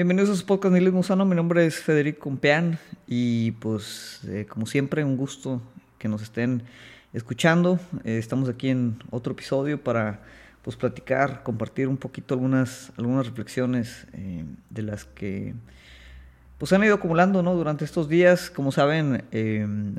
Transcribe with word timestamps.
Bienvenidos 0.00 0.30
a 0.30 0.34
su 0.34 0.46
podcast 0.46 0.72
Niles 0.72 0.94
Musano, 0.94 1.26
mi 1.26 1.36
nombre 1.36 1.66
es 1.66 1.76
Federico 1.76 2.20
Compeán 2.20 2.78
y 3.06 3.50
pues 3.50 4.22
eh, 4.28 4.46
como 4.48 4.64
siempre 4.64 5.04
un 5.04 5.18
gusto 5.18 5.60
que 5.98 6.08
nos 6.08 6.22
estén 6.22 6.62
escuchando. 7.12 7.78
Eh, 8.04 8.16
estamos 8.16 8.48
aquí 8.48 8.70
en 8.70 8.96
otro 9.10 9.34
episodio 9.34 9.84
para 9.84 10.22
pues 10.62 10.74
platicar, 10.76 11.42
compartir 11.42 11.86
un 11.86 11.98
poquito 11.98 12.32
algunas, 12.32 12.92
algunas 12.96 13.26
reflexiones 13.26 14.06
eh, 14.14 14.46
de 14.70 14.82
las 14.82 15.04
que 15.04 15.52
pues 16.56 16.72
han 16.72 16.82
ido 16.82 16.94
acumulando 16.94 17.42
¿no? 17.42 17.54
durante 17.54 17.84
estos 17.84 18.08
días. 18.08 18.48
Como 18.48 18.72
saben, 18.72 19.24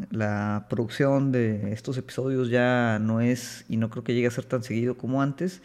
la 0.10 0.66
producción 0.68 1.32
de 1.32 1.74
estos 1.74 1.96
episodios 2.00 2.50
ya 2.50 2.98
no 3.00 3.22
es 3.22 3.66
y 3.70 3.78
no 3.78 3.92
creo 3.92 4.04
que 4.04 4.16
llegue 4.16 4.26
a 4.26 4.32
ser 4.32 4.46
tan 4.46 4.64
seguido 4.64 4.98
como 4.98 5.22
antes. 5.22 5.62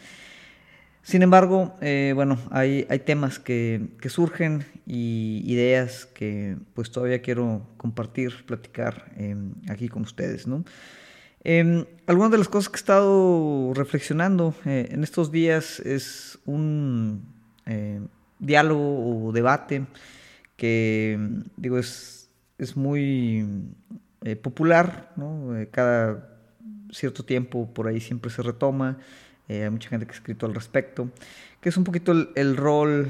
Sin 1.07 1.23
embargo, 1.23 1.73
eh, 1.81 2.11
bueno, 2.17 2.37
hay, 2.51 2.85
temas 3.05 3.39
que, 3.39 3.91
surgen 4.09 4.65
y 4.87 5.41
ideas 5.47 6.05
que 6.05 6.57
pues 6.75 6.91
todavía 6.91 7.23
quiero 7.23 7.63
compartir, 7.77 8.45
platicar 8.45 9.13
em, 9.17 9.53
aquí 9.69 9.89
con 9.89 10.03
ustedes, 10.03 10.49
¿no? 10.49 10.65
Em, 11.45 11.85
algunas 12.09 12.33
de 12.33 12.39
las 12.39 12.49
cosas 12.49 12.71
que 12.71 12.75
he 12.75 12.81
estado 12.81 13.73
reflexionando 13.73 14.53
eh, 14.65 14.89
en 14.91 15.05
estos 15.05 15.31
días 15.31 15.79
es 15.79 16.41
un 16.45 17.23
eh, 17.67 18.01
diálogo 18.41 19.29
o 19.29 19.33
debate 19.33 19.87
que, 20.57 21.21
digo, 21.57 21.79
es, 21.79 22.29
es 22.59 22.77
muy 22.77 23.47
popular, 24.43 25.13
¿no? 25.15 25.55
cada 25.71 26.37
cierto 26.91 27.25
tiempo 27.25 27.73
por 27.73 27.87
ahí 27.87 28.01
siempre 28.01 28.29
se 28.29 28.43
retoma 28.43 28.99
eh, 29.49 29.65
hay 29.65 29.71
mucha 29.71 29.89
gente 29.89 30.07
que 30.07 30.13
ha 30.13 30.15
escrito 30.15 30.47
al 30.47 30.55
respecto, 30.55 31.11
que 31.61 31.69
es 31.69 31.77
un 31.77 31.85
poquito 31.85 32.13
el, 32.13 32.57
rol 32.57 33.09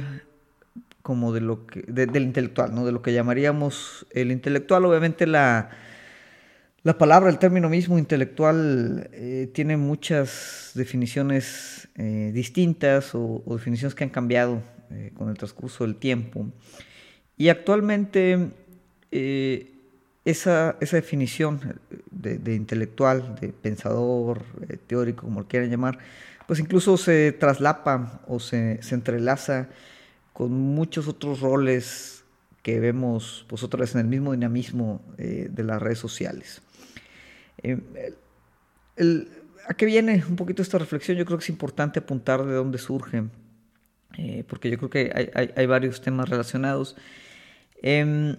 como 1.03 1.33
de 1.33 1.41
lo 1.41 1.67
que, 1.67 1.83
del 1.83 2.23
intelectual, 2.23 2.75
¿no? 2.75 2.85
de 2.85 2.93
lo 2.93 3.03
que 3.03 3.13
llamaríamos 3.13 4.07
el 4.11 4.31
intelectual. 4.33 4.85
Obviamente 4.85 5.27
la, 5.27 5.71
la 6.83 6.99
palabra, 6.99 7.31
el 7.31 7.39
término 7.39 7.69
mismo 7.69 7.99
intelectual 7.99 9.09
eh, 9.13 9.51
tiene 9.53 9.77
muchas 9.77 10.73
definiciones 10.75 11.89
eh, 11.97 12.31
distintas 12.35 13.15
o, 13.15 13.43
definiciones 13.47 13.95
que 13.95 14.05
han 14.05 14.11
cambiado 14.11 14.63
con 15.15 15.29
el 15.31 15.37
transcurso 15.37 15.83
del 15.83 15.97
tiempo. 15.97 16.47
Y 17.37 17.49
actualmente 17.49 18.51
esa, 20.27 20.77
esa, 20.81 20.97
definición 20.97 21.81
de, 22.11 22.55
intelectual, 22.55 23.37
de 23.41 23.49
pensador, 23.49 24.43
teórico, 24.87 25.23
como 25.23 25.41
lo 25.41 25.49
quieran 25.49 25.71
llamar, 25.71 25.99
pues 26.47 26.61
incluso 26.61 26.97
se 26.97 27.33
traslapa 27.33 28.21
o 28.27 28.39
se, 28.41 28.81
entrelaza 28.91 29.69
con 30.33 30.53
muchos 30.53 31.09
otros 31.09 31.41
roles 31.41 32.25
que 32.63 32.81
vemos 32.81 33.47
pues 33.49 33.63
otra 33.63 33.81
vez 33.81 33.95
en 33.95 34.01
el 34.01 34.07
mismo 34.07 34.33
dinamismo 34.33 35.01
eh, 35.19 35.49
de 35.51 35.63
las 35.65 35.81
redes 35.81 35.99
sociales. 35.99 36.61
Eh, 37.63 37.79
¿A 39.69 39.75
qué 39.75 39.87
viene 39.87 40.25
un 40.29 40.37
poquito 40.37 40.63
esta 40.63 40.79
reflexión? 40.79 41.17
Yo 41.17 41.25
creo 41.25 41.39
que 41.39 41.45
es 41.45 41.51
importante 41.51 41.99
apuntar 41.99 42.45
de 42.45 42.55
dónde 42.55 42.79
surge, 42.79 43.25
eh, 44.19 44.45
porque 44.49 44.71
yo 44.71 44.79
creo 44.79 44.91
que 44.91 45.53
hay, 45.55 45.67
varios 45.67 46.01
temas 46.01 46.29
relacionados. 46.29 46.97
Em, 47.83 48.37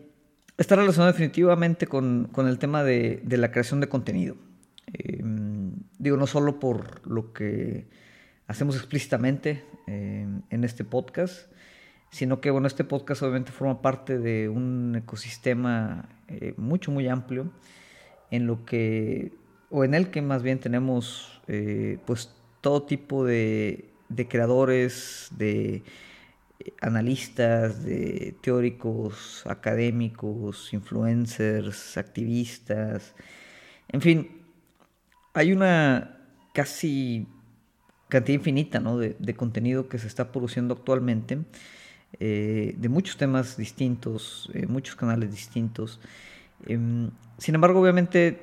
está 0.58 0.76
relacionado 0.76 1.12
definitivamente 1.12 1.88
con, 1.88 2.30
el 2.36 2.60
tema 2.60 2.84
de, 2.84 3.22
de, 3.24 3.38
la 3.38 3.52
creación 3.52 3.80
de 3.80 3.90
contenido. 3.90 4.36
Em, 4.94 5.74
digo, 6.00 6.18
no 6.18 6.28
solo 6.28 6.60
por 6.60 7.08
lo 7.08 7.34
que 7.34 7.88
hacemos 8.48 8.76
explícitamente 8.76 9.64
eh, 9.88 10.26
en 10.50 10.64
este 10.64 10.84
podcast, 10.84 11.52
sino 12.10 12.40
que 12.42 12.50
bueno, 12.52 12.68
este 12.68 12.84
podcast 12.84 13.22
obviamente 13.22 13.52
forma 13.52 13.82
parte 13.82 14.18
de 14.18 14.50
un 14.50 14.96
ecosistema 14.96 16.10
eh, 16.28 16.54
mucho, 16.58 16.92
muy 16.92 17.08
amplio, 17.08 17.52
en 18.32 18.48
lo 18.48 18.66
que, 18.66 19.34
o 19.70 19.84
en 19.84 19.94
el 19.94 20.10
que 20.10 20.22
más 20.22 20.42
bien 20.42 20.60
tenemos 20.60 21.42
eh, 21.48 22.00
pues 22.06 22.34
todo 22.62 22.84
tipo 22.84 23.26
de, 23.26 23.90
de 24.10 24.28
creadores, 24.28 25.30
de 25.38 25.84
analistas, 26.82 27.84
de 27.84 28.36
teóricos, 28.42 29.44
académicos, 29.46 30.74
influencers, 30.74 31.98
activistas, 31.98 33.14
en 33.90 34.02
fin, 34.02 34.42
hay 35.34 35.54
una 35.54 36.18
casi 36.54 37.28
cantidad 38.10 38.38
infinita 38.38 38.80
de, 38.80 39.36
contenido 39.36 39.88
que 39.88 40.00
se 40.00 40.08
está 40.08 40.32
produciendo 40.32 40.74
actualmente, 40.74 41.40
eh, 42.20 42.74
de 42.78 42.90
muchos 42.90 43.18
temas 43.18 43.58
distintos, 43.58 44.50
eh, 44.54 44.66
muchos 44.66 44.96
canales 44.96 45.32
distintos. 45.32 46.00
Em, 46.66 47.12
sin 47.38 47.56
embargo, 47.56 47.82
obviamente 47.82 48.40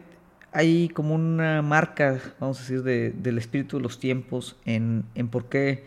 hay 0.52 0.88
como 0.88 1.14
una 1.14 1.62
marca, 1.62 2.20
vamos 2.38 2.58
a 2.58 2.60
decir, 2.62 2.82
del 2.82 3.38
espíritu 3.38 3.78
de 3.78 3.82
los 3.82 3.98
tiempos 3.98 4.56
en, 4.64 5.04
por 5.30 5.48
qué 5.48 5.84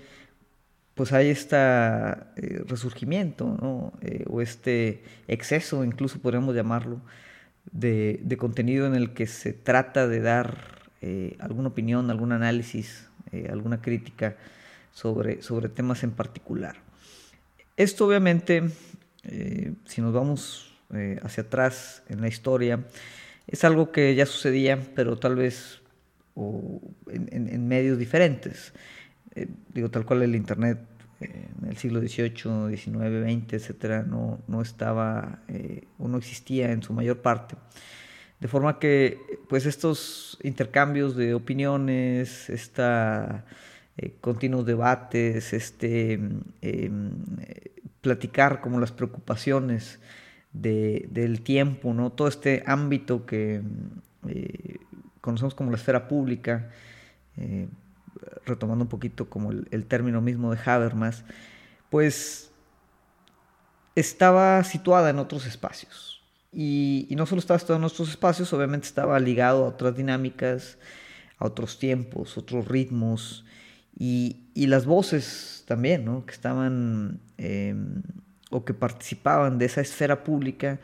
pues 0.97 1.13
hay 1.13 1.29
este 1.29 1.55
resurgimiento, 2.65 3.45
o 4.27 4.41
este 4.41 5.03
exceso, 5.29 5.85
incluso 5.85 6.19
podríamos 6.19 6.53
llamarlo, 6.55 6.99
de, 7.71 8.35
contenido 8.37 8.87
en 8.87 8.95
el 8.95 9.13
que 9.13 9.27
se 9.27 9.53
trata 9.53 10.07
de 10.07 10.19
dar 10.19 10.89
alguna 11.39 11.69
opinión, 11.69 12.09
algún 12.09 12.33
análisis 12.33 13.07
eh, 13.33 13.49
alguna 13.51 13.81
crítica 13.81 14.37
sobre, 14.93 15.41
sobre 15.41 15.67
temas 15.67 16.03
en 16.03 16.11
particular. 16.11 16.77
Esto 17.75 18.07
obviamente, 18.07 18.69
eh, 19.23 19.73
si 19.85 20.01
nos 20.01 20.13
vamos 20.13 20.73
eh, 20.93 21.19
hacia 21.21 21.43
atrás 21.43 22.03
en 22.07 22.21
la 22.21 22.29
historia, 22.29 22.85
es 23.47 23.65
algo 23.65 23.91
que 23.91 24.15
ya 24.15 24.25
sucedía, 24.25 24.79
pero 24.95 25.17
tal 25.17 25.35
vez 25.35 25.81
en, 27.07 27.67
medios 27.67 27.97
diferentes. 27.97 28.71
Digo, 29.73 29.89
tal 29.89 30.05
cual 30.05 30.23
el 30.23 30.35
Internet 30.35 30.79
en 31.19 31.67
el 31.67 31.77
siglo 31.77 31.99
XVIII, 31.99 32.75
XIX, 32.75 33.45
XX, 33.45 33.53
etcétera, 33.53 34.03
no, 34.03 34.39
no 34.47 34.61
estaba 34.61 35.39
o 35.97 36.07
no 36.07 36.17
existía 36.17 36.71
en 36.71 36.83
su 36.83 36.93
mayor 36.93 37.21
parte. 37.21 37.55
De 38.39 38.47
forma 38.47 38.77
que 38.77 39.19
pues 39.49 39.65
estos 39.65 40.37
intercambios 40.43 41.15
de 41.15 41.33
opiniones, 41.33 42.49
esta 42.51 43.45
eh, 43.97 44.13
continuos 44.21 44.65
debates, 44.65 45.53
este 45.53 46.19
em, 46.61 47.11
platicar 48.01 48.61
como 48.61 48.79
las 48.79 48.91
preocupaciones 48.91 49.99
del 50.53 51.41
tiempo, 51.41 51.93
¿no? 51.93 52.11
todo 52.11 52.27
este 52.27 52.63
ámbito 52.65 53.25
que 53.25 53.61
eh, 54.27 54.77
conocemos 55.21 55.55
como 55.55 55.71
la 55.71 55.77
esfera 55.77 56.07
pública, 56.07 56.69
eh, 57.37 57.67
retomando 58.45 58.83
un 58.83 58.89
poquito 58.89 59.29
como 59.29 59.51
el, 59.51 59.85
término 59.85 60.21
mismo 60.21 60.53
de 60.53 60.59
Habermas, 60.63 61.23
pues 61.89 62.51
estaba 63.95 64.63
situada 64.63 65.09
en 65.09 65.19
otros 65.19 65.45
espacios. 65.45 66.21
Y, 66.51 67.07
no 67.11 67.25
solo 67.25 67.39
estaba 67.39 67.59
en 67.75 67.81
nuestros 67.81 68.09
espacios, 68.09 68.51
obviamente 68.53 68.87
estaba 68.87 69.19
ligado 69.19 69.65
a 69.65 69.69
otras 69.69 69.95
dinámicas, 69.95 70.77
a 71.37 71.45
otros 71.45 71.79
tiempos, 71.79 72.37
otros 72.37 72.67
ritmos 72.67 73.45
y, 73.97 74.43
las 74.55 74.85
voces 74.85 75.63
también, 75.67 76.05
¿no? 76.05 76.25
que 76.25 76.33
estaban 76.33 77.19
em, 77.37 78.01
o 78.49 78.65
que 78.65 78.73
participaban 78.73 79.57
de 79.57 79.65
esa 79.65 79.81
esfera 79.81 80.23
pública, 80.23 80.79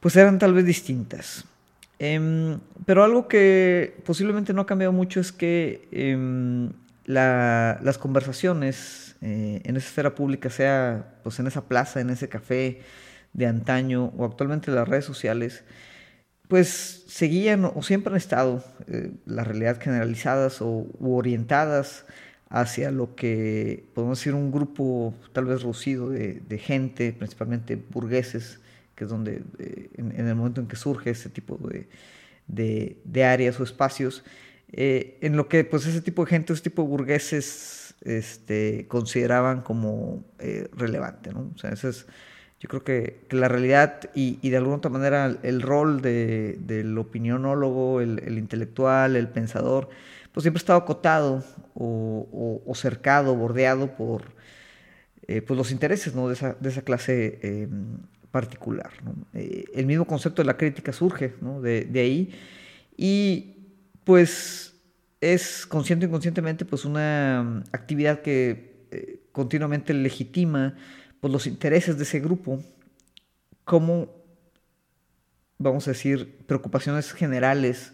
pues 0.00 0.16
eran 0.16 0.38
tal 0.38 0.54
vez 0.54 0.64
distintas. 0.64 1.44
Em, 2.02 2.58
pero 2.86 3.04
algo 3.04 3.28
que 3.28 3.94
posiblemente 4.06 4.54
no 4.54 4.62
ha 4.62 4.66
cambiado 4.66 4.92
mucho 4.92 5.20
es 5.20 5.32
que 5.32 5.86
em, 5.92 6.72
las 7.04 7.98
conversaciones 7.98 9.16
eh, 9.20 9.60
en 9.64 9.76
esa 9.76 9.86
esfera 9.88 10.14
pública, 10.14 10.48
sea 10.48 11.20
pues 11.22 11.38
en 11.40 11.46
esa 11.46 11.68
plaza, 11.68 12.00
en 12.00 12.10
ese 12.10 12.28
café, 12.28 12.80
de 13.32 13.46
antaño 13.46 14.12
o 14.16 14.24
actualmente 14.24 14.70
las 14.70 14.88
redes 14.88 15.04
sociales, 15.04 15.62
pues 16.48 17.04
seguían 17.06 17.64
o 17.64 17.82
siempre 17.82 18.12
han 18.12 18.16
estado 18.16 18.64
eh, 18.88 19.12
la 19.26 19.44
realidad 19.44 19.80
generalizadas 19.80 20.62
o 20.62 20.86
u 20.98 21.14
orientadas 21.16 22.06
hacia 22.48 22.90
lo 22.90 23.14
que 23.14 23.84
podemos 23.94 24.18
decir 24.18 24.34
un 24.34 24.50
grupo 24.50 25.14
tal 25.32 25.44
vez 25.44 25.60
reducido 25.62 26.10
de, 26.10 26.58
gente, 26.58 27.12
principalmente 27.12 27.76
burgueses, 27.76 28.58
que 29.00 29.04
es 29.04 29.10
donde 29.10 29.42
eh, 29.58 29.88
en, 29.96 30.28
el 30.28 30.34
momento 30.34 30.60
en 30.60 30.66
que 30.66 30.76
surge 30.76 31.08
ese 31.08 31.30
tipo 31.30 31.56
de, 31.56 31.88
de, 33.02 33.24
áreas 33.24 33.58
o 33.58 33.64
espacios, 33.64 34.22
eh, 34.72 35.16
en 35.22 35.38
lo 35.38 35.48
que 35.48 35.64
pues 35.64 35.86
ese 35.86 36.02
tipo 36.02 36.22
de 36.22 36.28
gente, 36.28 36.52
ese 36.52 36.64
tipo 36.64 36.82
de 36.82 36.88
burgueses 36.88 37.94
este, 38.02 38.84
consideraban 38.88 39.62
como 39.62 40.22
relevante. 40.76 41.32
¿no? 41.32 41.50
O 41.54 41.58
sea, 41.58 41.70
ese 41.70 41.88
es 41.88 42.06
yo 42.58 42.68
creo 42.68 42.84
que, 42.84 43.24
la 43.30 43.48
realidad 43.48 44.10
y, 44.14 44.36
de 44.50 44.56
alguna 44.58 44.76
otra 44.76 44.90
manera 44.90 45.34
el 45.42 45.62
rol 45.62 46.02
del 46.02 46.98
opinionólogo, 46.98 48.02
el, 48.02 48.36
intelectual, 48.36 49.16
el 49.16 49.28
pensador, 49.28 49.88
pues 50.30 50.42
siempre 50.42 50.58
ha 50.58 50.62
estado 50.64 50.80
acotado 50.80 51.42
o, 51.74 52.72
cercado, 52.74 53.34
bordeado 53.34 53.96
por 53.96 54.24
pues 55.26 55.56
los 55.56 55.70
intereses 55.72 56.14
¿no? 56.14 56.28
de, 56.28 56.34
esa, 56.34 56.54
de 56.60 56.68
esa 56.68 56.82
clase 56.82 57.66
particular. 58.30 58.90
el 59.32 59.86
mismo 59.86 60.04
concepto 60.04 60.42
de 60.42 60.46
la 60.46 60.56
crítica 60.56 60.92
surge 60.92 61.34
de, 61.62 62.00
ahí 62.00 62.32
y 62.96 63.56
pues 64.04 64.74
es 65.20 65.66
consciente 65.66 66.06
o 66.06 66.08
inconscientemente 66.08 66.64
pues 66.64 66.84
una 66.84 67.62
actividad 67.72 68.22
que 68.22 68.70
continuamente 69.32 69.94
legitima 69.94 70.74
pues, 71.20 71.32
los 71.32 71.46
intereses 71.46 71.96
de 71.96 72.04
ese 72.04 72.20
grupo 72.20 72.62
como, 73.64 74.08
vamos 75.58 75.86
a 75.86 75.92
decir, 75.92 76.38
preocupaciones 76.46 77.12
generales 77.12 77.92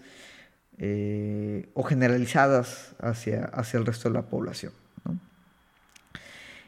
eh, 0.78 1.68
o 1.74 1.82
generalizadas 1.82 2.94
hacia, 2.98 3.44
hacia, 3.44 3.78
el 3.78 3.86
resto 3.86 4.08
de 4.08 4.14
la 4.14 4.22
población. 4.22 4.72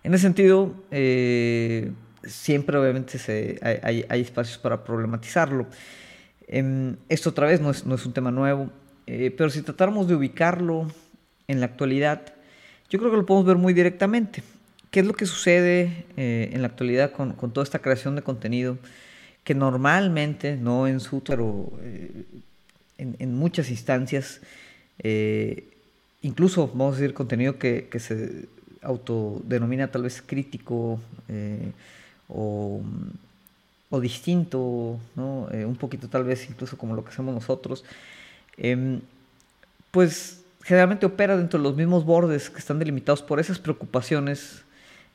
En 0.03 0.15
ese 0.15 0.23
sentido, 0.23 0.75
eh, 0.91 1.93
siempre 2.25 2.77
obviamente 2.77 3.19
se, 3.19 3.59
hay, 3.63 4.05
hay, 4.09 4.21
espacios 4.21 4.59
para 4.59 4.85
problematizarlo. 4.85 5.67
Em, 6.47 6.97
esto 7.09 7.31
otra 7.31 7.47
vez 7.47 7.61
no 7.61 7.71
es, 7.71 7.85
no 7.85 7.95
es 7.95 8.07
un 8.07 8.13
tema 8.13 8.31
nuevo, 8.31 8.71
eh, 9.07 9.33
pero 9.37 9.51
si 9.51 9.63
tratáramos 9.63 10.09
de 10.09 10.15
ubicarlo 10.15 10.87
en 11.47 11.61
la 11.61 11.67
actualidad, 11.67 12.35
yo 12.91 12.99
creo 12.99 13.11
que 13.11 13.17
lo 13.19 13.27
podemos 13.27 13.47
ver 13.47 13.57
muy 13.57 13.73
directamente. 13.75 14.43
¿Qué 14.91 15.01
es 15.01 15.07
lo 15.07 15.13
que 15.13 15.27
sucede 15.27 16.05
eh, 16.17 16.51
en 16.53 16.63
la 16.63 16.69
actualidad 16.69 17.13
con, 17.13 17.35
toda 17.53 17.65
esta 17.65 17.79
creación 17.81 18.17
de 18.17 18.23
contenido? 18.23 18.79
Que 19.45 19.55
normalmente, 19.55 20.57
no 20.57 20.87
en 20.87 21.01
su, 21.01 21.23
pero 21.23 21.71
eh, 21.83 22.25
en, 22.97 23.35
muchas 23.35 23.71
instancias, 23.71 24.41
incluso 26.23 26.69
vamos 26.69 26.97
a 26.97 27.01
decir 27.01 27.15
contenido 27.15 27.59
que, 27.59 27.89
se 27.99 28.47
autodenomina 28.83 29.91
tal 29.91 30.03
vez 30.03 30.23
crítico 30.23 31.01
o, 32.29 32.81
distinto, 34.01 34.99
un 35.17 35.77
poquito 35.79 36.09
tal 36.09 36.25
vez 36.25 36.49
incluso 36.49 36.77
como 36.77 36.95
lo 36.95 37.05
que 37.05 37.11
hacemos 37.11 37.35
nosotros, 37.35 37.85
em, 38.57 39.01
pues 39.91 40.43
generalmente 40.63 41.07
opera 41.07 41.37
dentro 41.37 41.59
de 41.59 41.63
los 41.63 41.77
mismos 41.77 42.05
bordes 42.05 42.51
que 42.51 42.59
están 42.59 42.79
delimitados 42.79 43.23
por 43.23 43.41
esas 43.41 43.59
preocupaciones 43.59 44.65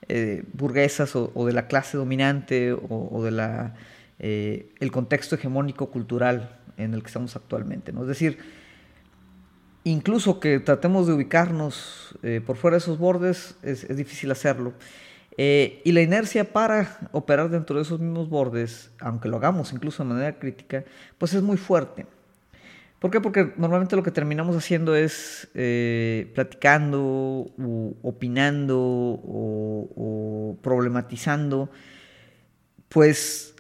eh, 0.10 0.44
burguesas 0.54 1.16
o, 1.16 1.46
de 1.46 1.54
la 1.54 1.68
clase 1.68 1.96
dominante 1.96 2.74
o, 2.74 3.24
de 3.24 3.32
la, 3.32 3.76
eh, 4.20 4.68
contexto 4.92 5.36
hegemónico 5.36 5.92
cultural 5.92 6.58
en 6.78 6.94
el 6.94 7.02
que 7.02 7.08
estamos 7.08 7.36
actualmente. 7.36 7.94
¿no? 7.94 8.02
Es 8.02 8.08
decir, 8.08 8.40
incluso 9.84 10.40
que 10.40 10.60
tratemos 10.60 11.08
de 11.08 11.14
ubicarnos 11.14 12.16
eh, 12.24 12.42
por 12.46 12.58
fuera 12.58 12.76
de 12.76 12.80
esos 12.80 12.98
bordes, 12.98 13.56
es, 13.62 13.84
es 13.84 13.96
difícil 13.96 14.32
hacerlo. 14.32 14.74
Y 15.36 15.92
la 15.92 16.02
inercia 16.02 16.52
para 16.54 17.00
operar 17.12 17.50
dentro 17.50 17.78
de 17.78 17.82
esos 17.82 18.00
mismos 18.00 18.30
bordes, 18.30 18.92
aunque 19.00 19.30
lo 19.30 19.38
hagamos 19.38 19.74
incluso 19.74 20.04
de 20.04 20.10
manera 20.10 20.38
crítica, 20.38 20.84
pues 21.18 21.34
es 21.34 21.42
muy 21.42 21.58
fuerte. 21.58 22.06
¿Por 23.04 23.12
qué? 23.12 23.20
Porque 23.20 23.52
normalmente 23.58 23.98
lo 23.98 24.04
que 24.04 24.12
terminamos 24.12 24.56
haciendo 24.56 24.96
es 24.96 25.50
eh, 25.56 26.32
platicando, 26.34 27.52
opinando 28.02 28.80
o, 28.80 30.58
problematizando, 30.62 31.70
pues 32.88 33.56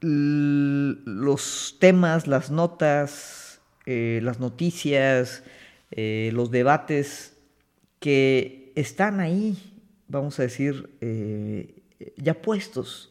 los 0.00 1.76
temas, 1.78 2.26
las 2.26 2.50
notas, 2.50 3.60
eh, 3.84 4.20
las 4.22 4.40
noticias, 4.40 5.44
eh, 5.90 6.30
los 6.32 6.50
debates 6.50 7.36
que 8.00 8.72
están 8.76 9.20
ahí, 9.20 9.75
vamos 10.08 10.38
a 10.38 10.42
decir, 10.42 10.90
ya 12.16 12.34
puestos 12.34 13.10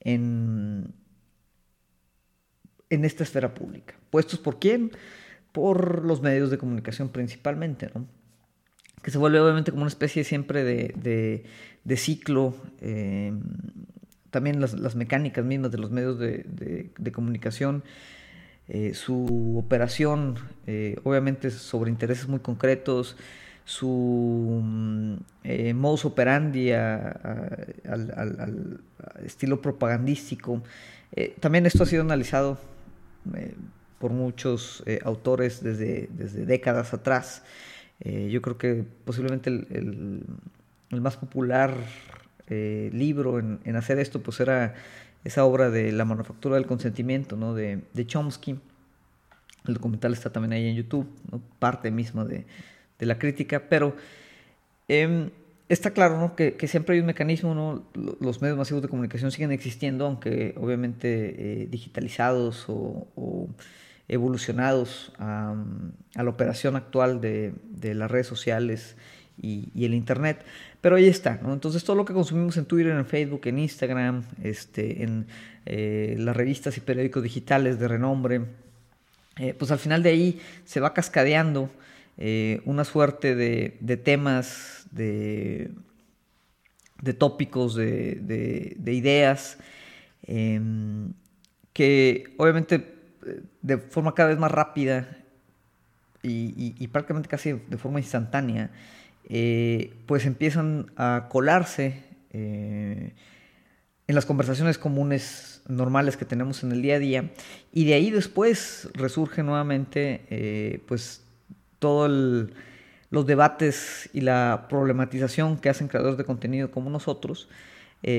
en, 0.00 0.92
en 2.90 3.04
esta 3.04 3.22
esfera 3.24 3.54
pública. 3.54 3.94
¿Puestos 4.10 4.38
por 4.38 4.58
quién? 4.58 4.92
Por 5.52 6.04
los 6.04 6.22
medios 6.22 6.50
de 6.50 6.58
comunicación 6.58 7.08
principalmente, 7.08 7.90
¿no? 7.94 8.06
Que 9.02 9.10
se 9.10 9.18
vuelve 9.18 9.40
obviamente 9.40 9.72
como 9.72 9.82
una 9.82 9.88
especie 9.88 10.22
siempre 10.24 10.62
de, 10.62 11.44
de, 11.84 11.96
ciclo. 11.96 12.54
Eh, 12.80 13.32
también 14.30 14.60
las, 14.60 14.74
las, 14.74 14.94
mecánicas 14.94 15.44
mismas 15.44 15.72
de 15.72 15.78
los 15.78 15.90
medios 15.90 16.18
de, 16.18 16.92
de 16.96 17.12
comunicación. 17.12 17.82
Eh, 18.68 18.94
su 18.94 19.58
operación, 19.58 20.36
eh, 20.66 20.96
obviamente 21.02 21.50
sobre 21.50 21.90
intereses 21.90 22.28
muy 22.28 22.38
concretos, 22.38 23.16
su 23.64 24.60
mm, 24.62 25.16
modus 25.74 26.04
operandi 26.04 26.72
al, 26.72 27.70
estilo 29.24 29.60
propagandístico. 29.60 30.62
también 31.40 31.66
esto 31.66 31.82
ha 31.84 31.86
sido 31.86 32.02
analizado 32.02 32.58
por 34.02 34.10
muchos 34.10 34.82
eh, 34.86 34.98
autores 35.04 35.62
desde, 35.62 36.08
desde, 36.12 36.44
décadas 36.44 36.92
atrás. 36.92 37.44
Eh, 38.00 38.30
yo 38.32 38.42
creo 38.42 38.58
que 38.58 38.84
posiblemente 39.04 39.48
el, 39.48 40.24
el, 40.90 41.00
más 41.00 41.16
popular 41.16 41.72
eh, 42.48 42.90
libro 42.92 43.38
en, 43.38 43.60
en, 43.62 43.76
hacer 43.76 44.00
esto 44.00 44.20
pues 44.20 44.40
era 44.40 44.74
esa 45.22 45.44
obra 45.44 45.70
de 45.70 45.92
La 45.92 46.04
manufactura 46.04 46.56
del 46.56 46.66
consentimiento 46.66 47.36
¿no? 47.36 47.54
de, 47.54 47.82
de 47.92 48.04
Chomsky. 48.04 48.58
El 49.68 49.74
documental 49.74 50.12
está 50.14 50.30
también 50.30 50.52
ahí 50.52 50.66
en 50.66 50.74
YouTube, 50.74 51.08
parte 51.60 51.92
misma 51.92 52.24
de, 52.24 52.44
de, 53.02 53.06
la 53.06 53.18
crítica, 53.18 53.62
pero 53.68 53.96
em, 54.88 55.30
está 55.68 55.90
claro 55.90 56.18
¿no? 56.18 56.36
que, 56.36 56.56
siempre 56.66 56.94
hay 56.94 57.00
un 57.00 57.06
mecanismo, 57.06 57.54
¿no? 57.54 57.84
los 58.20 58.40
medios 58.40 58.56
masivos 58.56 58.82
de 58.82 58.88
comunicación 58.88 59.30
siguen 59.30 59.52
existiendo, 59.52 60.06
aunque 60.06 60.54
obviamente 60.56 61.66
digitalizados 61.70 62.64
o, 62.68 63.08
o 63.16 63.48
evolucionados 64.12 65.12
a, 65.18 65.54
la 66.14 66.30
operación 66.30 66.76
actual 66.76 67.20
de, 67.20 67.54
las 67.94 68.10
redes 68.10 68.26
sociales 68.26 68.96
y, 69.40 69.70
el 69.84 69.94
Internet. 69.94 70.44
Pero 70.80 70.96
ahí 70.96 71.06
está, 71.06 71.40
Entonces 71.44 71.82
todo 71.84 71.96
lo 71.96 72.04
que 72.04 72.12
consumimos 72.12 72.56
en 72.56 72.66
Twitter, 72.66 72.92
en 72.92 73.06
Facebook, 73.06 73.42
en 73.44 73.58
Instagram, 73.58 74.24
este, 74.42 75.02
en 75.02 75.26
eh, 75.64 76.16
las 76.18 76.36
revistas 76.36 76.76
y 76.76 76.80
periódicos 76.80 77.22
digitales 77.22 77.78
de 77.78 77.88
renombre, 77.88 78.42
eh, 79.38 79.54
pues 79.58 79.70
al 79.70 79.78
final 79.78 80.02
de 80.02 80.10
ahí 80.10 80.40
se 80.64 80.80
va 80.80 80.92
cascadeando 80.92 81.70
eh, 82.18 82.60
una 82.64 82.84
suerte 82.84 83.34
de, 83.34 83.96
temas, 83.96 84.86
de, 84.90 85.70
de 87.00 87.14
tópicos, 87.14 87.74
de, 87.74 88.74
de 88.76 88.92
ideas, 88.92 89.58
em, 90.22 91.12
que 91.72 92.34
obviamente 92.36 92.92
de 93.62 93.78
forma 93.78 94.14
cada 94.14 94.30
vez 94.30 94.38
más 94.38 94.50
rápida 94.50 95.18
y, 96.22 96.86
prácticamente 96.88 97.28
casi 97.28 97.52
de 97.52 97.78
forma 97.78 97.98
instantánea, 97.98 98.70
eh, 99.28 99.92
pues 100.06 100.24
empiezan 100.26 100.92
a 100.96 101.26
colarse 101.30 102.04
eh, 102.30 103.12
en 104.06 104.14
las 104.14 104.26
conversaciones 104.26 104.78
comunes 104.78 105.62
normales 105.68 106.16
que 106.16 106.24
tenemos 106.24 106.62
en 106.62 106.72
el 106.72 106.82
día 106.82 106.96
a 106.96 106.98
día. 106.98 107.30
Y 107.72 107.86
de 107.86 107.94
ahí 107.94 108.10
después 108.10 108.88
resurge 108.94 109.42
nuevamente 109.42 110.22
eh, 110.30 110.80
pues 110.86 111.24
todos 111.82 112.48
los 113.10 113.26
debates 113.26 114.08
y 114.14 114.22
la 114.22 114.68
problematización 114.70 115.58
que 115.58 115.68
hacen 115.68 115.88
creadores 115.88 116.16
de 116.16 116.24
contenido 116.24 116.70
como 116.70 116.88
nosotros 116.88 117.50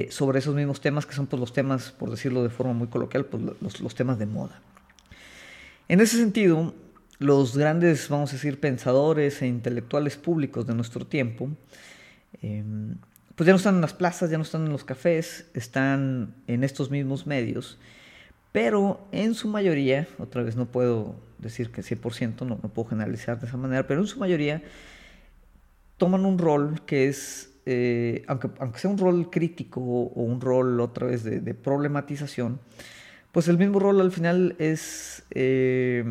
sobre 0.10 0.40
esos 0.40 0.56
mismos 0.56 0.80
temas 0.80 1.06
que 1.06 1.14
son 1.14 1.28
pues 1.28 1.40
los 1.40 1.52
temas, 1.52 1.92
por 1.92 2.10
decirlo 2.10 2.44
de 2.44 2.50
forma 2.50 2.74
muy 2.74 2.88
coloquial, 2.88 3.26
pues 3.26 3.82
los 3.82 3.96
temas 3.96 4.20
de 4.20 4.26
moda. 4.28 4.62
En 5.90 6.00
ese 6.00 6.18
sentido, 6.18 6.74
los 7.20 7.58
grandes, 7.58 8.10
vamos 8.10 8.32
a 8.32 8.34
decir, 8.34 8.60
pensadores 8.60 9.42
e 9.42 9.48
intelectuales 9.48 10.18
públicos 10.18 10.66
de 10.66 10.74
nuestro 10.74 11.06
tiempo, 11.06 11.50
em, 12.42 12.96
pues 13.36 13.48
ya 13.48 13.54
no 13.54 13.58
están 13.58 13.76
en 13.76 13.82
las 13.82 13.94
plazas, 13.94 14.30
ya 14.30 14.38
no 14.38 14.44
están 14.44 14.66
en 14.66 14.72
los 14.72 14.84
cafés, 14.84 15.50
están 15.54 16.36
en 16.48 16.64
estos 16.64 16.92
mismos 16.92 17.26
medios, 17.26 17.78
pero 18.52 19.08
en 19.12 19.34
su 19.34 19.48
mayoría, 19.48 20.08
otra 20.20 20.44
vez 20.44 20.56
no 20.56 20.68
puedo 20.68 21.16
decir 21.44 21.72
que 21.72 21.82
100%, 21.82 22.42
no, 22.42 22.60
no 22.62 22.70
puedo 22.70 22.90
generalizar 22.90 23.40
de 23.40 23.48
esa 23.48 23.58
manera, 23.58 23.86
pero 23.86 24.02
en 24.02 24.08
su 24.08 24.20
mayoría 24.20 24.64
toman 25.98 26.26
un 26.26 26.38
rol 26.38 26.82
que 26.86 27.08
es, 27.08 27.54
eh, 27.66 28.24
aunque, 28.28 28.50
aunque, 28.60 28.80
sea 28.80 28.90
un 28.90 28.98
rol 28.98 29.30
crítico 29.30 29.80
o 29.80 30.24
un 30.24 30.42
rol 30.42 30.80
otra 30.80 31.08
vez 31.08 31.24
de, 31.24 31.40
de 31.40 31.54
problematización, 31.54 32.60
pues 33.32 33.48
el 33.48 33.58
mismo 33.58 33.80
rol 33.80 34.00
al 34.00 34.12
final 34.12 34.56
es 34.60 35.24
eh, 35.32 36.06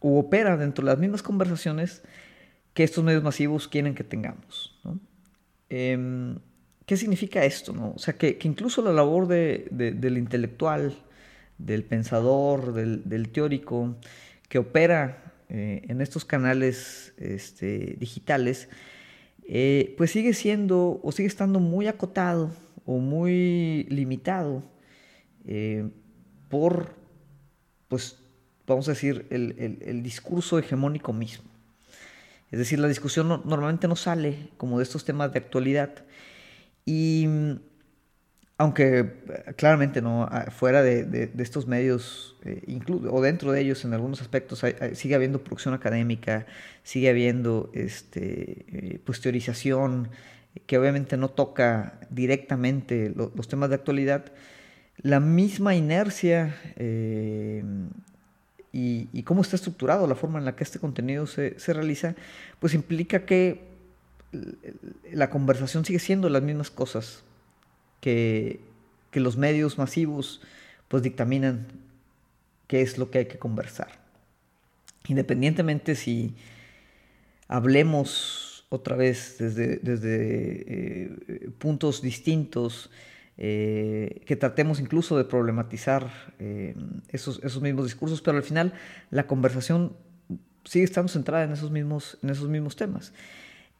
o 0.00 0.18
opera 0.18 0.56
dentro 0.56 0.84
de 0.84 0.90
las 0.90 0.98
mismas 0.98 1.22
conversaciones 1.22 2.02
que 2.74 2.84
estos 2.84 3.04
medios 3.04 3.22
masivos 3.22 3.68
quieren 3.68 3.94
que 3.94 4.04
tengamos. 4.04 4.78
Em, 5.70 6.38
¿Qué 6.86 6.96
significa 6.96 7.44
esto? 7.44 7.72
No? 7.72 7.92
O 7.96 7.98
sea, 7.98 8.18
que, 8.18 8.38
incluso 8.42 8.82
la 8.82 8.92
labor 8.92 9.28
del 9.28 10.18
intelectual, 10.18 10.94
del 11.56 11.84
pensador, 11.84 12.74
del, 12.74 13.28
teórico, 13.30 13.96
que 14.54 14.60
opera 14.60 15.34
eh, 15.48 15.82
en 15.88 16.00
estos 16.00 16.24
canales 16.24 17.12
este, 17.16 17.96
digitales, 17.98 18.68
eh, 19.48 19.96
pues 19.98 20.12
sigue 20.12 20.32
siendo 20.32 21.00
o 21.02 21.10
sigue 21.10 21.26
estando 21.26 21.58
muy 21.58 21.88
acotado 21.88 22.52
o 22.86 22.98
muy 22.98 23.82
limitado 23.90 24.62
eh, 25.44 25.90
por, 26.48 26.94
pues, 27.88 28.16
vamos 28.64 28.86
a 28.86 28.92
decir, 28.92 29.26
el, 29.30 30.04
discurso 30.04 30.60
hegemónico 30.60 31.12
mismo. 31.12 31.50
Es 32.52 32.60
decir, 32.60 32.78
la 32.78 32.86
discusión 32.86 33.26
normalmente 33.26 33.88
no 33.88 33.96
sale 33.96 34.50
como 34.56 34.78
de 34.78 34.84
estos 34.84 35.04
temas 35.04 35.32
de 35.32 35.40
actualidad 35.40 36.04
y 36.86 37.26
aunque 38.56 38.98
eh, 38.98 39.54
claramente 39.56 40.00
no 40.00 40.24
ah, 40.24 40.50
fuera 40.50 40.82
de, 40.82 41.30
estos 41.38 41.66
medios 41.66 42.36
eh, 42.44 42.80
o 43.10 43.20
dentro 43.20 43.52
de 43.52 43.60
ellos 43.60 43.84
en 43.84 43.94
algunos 43.94 44.20
aspectos 44.20 44.62
sigue 44.92 45.14
habiendo 45.14 45.42
producción 45.42 45.74
académica 45.74 46.46
sigue 46.82 47.08
habiendo 47.08 47.70
este 47.74 48.64
eh, 48.68 49.00
pues 49.04 49.20
que 50.66 50.78
obviamente 50.78 51.16
no 51.16 51.30
toca 51.30 51.98
directamente 52.10 53.12
los 53.12 53.48
temas 53.48 53.70
de 53.70 53.74
actualidad. 53.74 54.26
La 54.98 55.18
misma 55.18 55.74
inercia 55.74 56.54
y, 58.72 59.22
cómo 59.24 59.42
está 59.42 59.56
estructurado 59.56 60.06
la 60.06 60.14
forma 60.14 60.38
en 60.38 60.44
la 60.44 60.54
que 60.54 60.62
este 60.62 60.78
contenido 60.78 61.26
se, 61.26 61.58
se 61.58 61.72
realiza 61.72 62.14
pues 62.60 62.72
implica 62.74 63.26
que 63.26 63.62
la 65.10 65.28
conversación 65.28 65.84
sigue 65.84 65.98
siendo 65.98 66.28
las 66.28 66.44
mismas 66.44 66.70
cosas 66.70 67.24
que, 68.04 68.60
los 69.14 69.36
medios 69.36 69.78
masivos 69.78 70.42
pues 70.88 71.02
dictaminan 71.02 71.68
qué 72.66 72.82
es 72.82 72.98
lo 72.98 73.10
que 73.10 73.18
hay 73.18 73.26
que 73.26 73.38
conversar. 73.38 73.88
Independientemente 75.08 75.94
si 75.94 76.34
hablemos 77.48 78.66
otra 78.68 78.96
vez 78.96 79.36
desde, 79.38 79.76
desde 79.76 80.64
eh, 80.66 81.50
puntos 81.58 82.02
distintos, 82.02 82.90
eh, 83.38 84.22
que 84.26 84.36
tratemos 84.36 84.80
incluso 84.80 85.16
de 85.16 85.24
problematizar 85.24 86.10
eh, 86.38 86.74
esos, 87.08 87.40
esos, 87.42 87.62
mismos 87.62 87.84
discursos, 87.84 88.20
pero 88.20 88.36
al 88.36 88.42
final 88.42 88.74
la 89.10 89.26
conversación 89.26 89.96
sigue 90.64 90.84
estando 90.84 91.08
centrada 91.08 91.44
en 91.44 91.52
esos 91.52 91.70
mismos, 91.70 92.18
en 92.22 92.30
esos 92.30 92.48
mismos 92.48 92.76
temas 92.76 93.12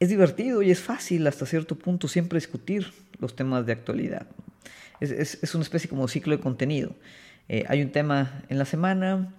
es 0.00 0.09
divertido 0.09 0.62
y 0.62 0.71
es 0.71 0.81
fácil 0.81 1.26
hasta 1.26 1.47
cierto 1.47 1.76
punto 1.76 2.09
siempre 2.09 2.38
discutir 2.38 2.93
los 3.18 3.37
temas 3.37 3.66
de 3.66 3.73
actualidad. 3.73 4.26
Es, 5.00 5.54
una 5.54 5.62
especie 5.62 5.88
como 5.88 6.09
ciclo 6.09 6.37
de 6.37 6.42
contenido. 6.42 6.94
Eh, 7.49 7.64
hay 7.68 7.83
un 7.83 7.90
tema 7.90 8.42
en 8.49 8.59
la 8.59 8.64
semana, 8.64 9.35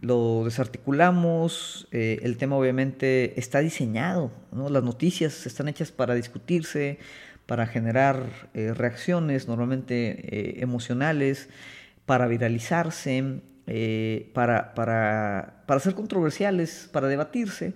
lo 0.00 0.44
desarticulamos, 0.44 1.86
eh, 1.92 2.20
el 2.22 2.36
tema 2.38 2.56
obviamente 2.56 3.38
está 3.38 3.60
diseñado, 3.60 4.32
las 4.52 4.82
noticias 4.82 5.46
están 5.46 5.68
hechas 5.68 5.92
para 5.92 6.14
discutirse, 6.14 6.98
para 7.46 7.66
generar 7.66 8.24
eh, 8.54 8.72
reacciones 8.72 9.48
normalmente 9.48 10.62
emocionales, 10.62 11.48
para 12.06 12.26
viralizarse, 12.26 13.40
para, 14.32 14.74
para, 14.74 15.62
para 15.66 15.80
ser 15.80 15.94
controversiales, 15.94 16.88
para 16.90 17.08
debatirse. 17.08 17.74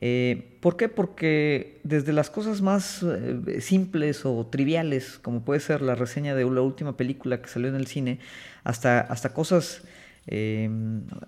Eh, 0.00 0.58
¿Por 0.60 0.76
qué? 0.76 0.88
Porque 0.88 1.80
desde 1.84 2.12
las 2.12 2.30
cosas 2.30 2.60
más 2.60 3.02
eh, 3.02 3.60
simples 3.60 4.26
o 4.26 4.46
triviales, 4.46 5.18
como 5.18 5.44
puede 5.44 5.60
ser 5.60 5.80
la 5.82 5.94
reseña 5.94 6.34
de 6.34 6.44
la 6.44 6.60
última 6.60 6.96
película 6.96 7.40
que 7.40 7.48
salió 7.48 7.68
en 7.68 7.76
el 7.76 7.86
cine, 7.86 8.18
hasta, 8.62 9.00
hasta 9.00 9.32
cosas, 9.32 9.82
eh, 10.26 10.68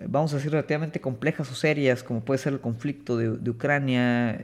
vamos 0.07 0.33
a 0.33 0.37
decir, 0.37 0.51
relativamente 0.51 1.01
complejas 1.01 1.51
o 1.51 1.55
serias, 1.55 2.03
como 2.03 2.25
puede 2.25 2.39
ser 2.39 2.53
el 2.53 2.61
conflicto 2.61 3.17
de, 3.17 3.51
Ucrania, 3.51 4.39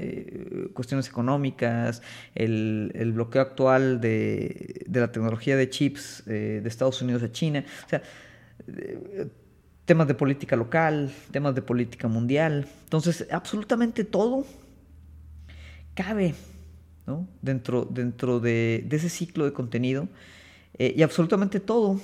cuestiones 0.72 1.08
económicas, 1.08 2.00
el, 2.34 3.12
bloqueo 3.14 3.42
actual 3.42 4.00
de, 4.00 4.84
de, 4.86 5.00
la 5.00 5.12
tecnología 5.12 5.56
de 5.56 5.68
chips 5.68 6.22
de 6.24 6.62
Estados 6.66 7.02
Unidos 7.02 7.22
a 7.22 7.32
China. 7.32 7.64
O 7.84 7.88
sea, 7.88 8.02
temas 9.84 10.08
de 10.08 10.14
política 10.14 10.56
local, 10.56 11.12
temas 11.30 11.54
de 11.54 11.62
política 11.62 12.08
mundial. 12.08 12.66
Entonces, 12.84 13.26
absolutamente 13.30 14.04
todo 14.04 14.46
cabe 15.94 16.34
dentro, 17.42 17.84
dentro 17.84 18.40
de, 18.40 18.86
ese 18.90 19.08
ciclo 19.08 19.44
de 19.44 19.52
contenido 19.52 20.08
eh, 20.78 20.94
y 20.96 21.02
absolutamente 21.02 21.60
todo 21.60 22.00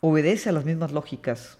obedece 0.00 0.48
a 0.48 0.52
las 0.52 0.64
mismas 0.64 0.92
lógicas 0.92 1.58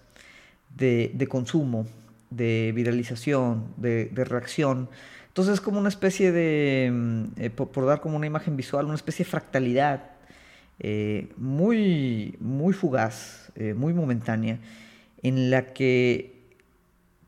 de, 0.75 1.27
consumo, 1.29 1.87
de 2.29 2.71
viralización, 2.75 3.73
de, 3.77 4.09
reacción. 4.25 4.89
Entonces 5.27 5.55
es 5.55 5.61
como 5.61 5.79
una 5.79 5.89
especie 5.89 6.31
de, 6.31 6.89
mm, 6.91 7.23
eh, 7.37 7.49
por, 7.49 7.85
dar 7.85 8.01
como 8.01 8.17
una 8.17 8.25
imagen 8.25 8.55
visual, 8.55 8.85
una 8.85 8.95
especie 8.95 9.25
de 9.25 9.31
fractalidad 9.31 10.08
eh, 10.79 11.29
muy, 11.37 12.35
muy 12.39 12.73
fugaz, 12.73 13.51
eh, 13.55 13.73
muy 13.73 13.93
momentánea, 13.93 14.59
en 15.21 15.51
la 15.51 15.73
que 15.73 16.33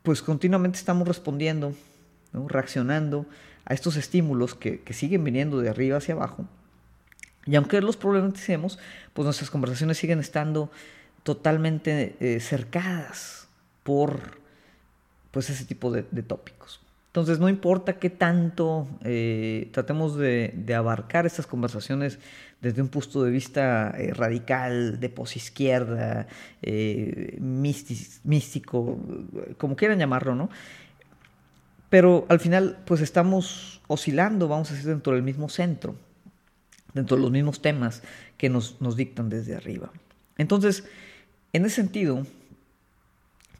pues 0.02 0.22
continuamente 0.22 0.78
estamos 0.78 1.06
respondiendo, 1.06 1.74
reaccionando 2.32 3.26
a 3.64 3.74
estos 3.74 3.96
estímulos 3.96 4.54
que, 4.54 4.82
siguen 4.90 5.24
viniendo 5.24 5.60
de 5.60 5.68
arriba 5.68 5.98
hacia 5.98 6.14
abajo. 6.14 6.46
Y 7.44 7.56
aunque 7.56 7.80
los 7.80 7.96
problematicemos, 7.96 8.78
pues 9.12 9.24
nuestras 9.24 9.50
conversaciones 9.50 9.98
siguen 9.98 10.20
estando 10.20 10.70
totalmente 11.22 12.16
eh, 12.20 12.40
cercadas 12.40 13.48
por 13.82 14.40
pues 15.30 15.50
ese 15.50 15.64
tipo 15.64 15.90
de 15.92 16.22
tópicos. 16.22 16.81
Entonces, 17.12 17.38
no 17.40 17.50
importa 17.50 17.98
qué 17.98 18.08
tanto 18.08 18.88
eh, 19.04 19.68
tratemos 19.72 20.16
de, 20.16 20.74
abarcar 20.74 21.26
estas 21.26 21.46
conversaciones 21.46 22.18
desde 22.62 22.80
un 22.80 22.88
punto 22.88 23.22
de 23.22 23.30
vista 23.30 23.92
eh, 23.98 24.14
radical, 24.14 24.98
de 24.98 25.10
posizquierda, 25.10 26.26
eh, 26.62 27.36
místico, 27.38 28.98
como 29.58 29.76
quieran 29.76 29.98
llamarlo, 29.98 30.34
¿no? 30.34 30.48
Pero 31.90 32.24
al 32.30 32.40
final, 32.40 32.78
pues 32.86 33.02
estamos 33.02 33.82
oscilando, 33.88 34.48
vamos 34.48 34.70
a 34.70 34.72
decir, 34.72 34.88
dentro 34.88 35.12
del 35.12 35.22
mismo 35.22 35.50
centro, 35.50 35.94
dentro 36.94 37.18
de 37.18 37.24
los 37.24 37.30
mismos 37.30 37.60
temas 37.60 38.02
que 38.38 38.48
nos, 38.48 38.80
nos 38.80 38.96
dictan 38.96 39.28
desde 39.28 39.54
arriba. 39.54 39.92
Entonces, 40.38 40.84
en 41.52 41.66
ese 41.66 41.74
sentido, 41.74 42.24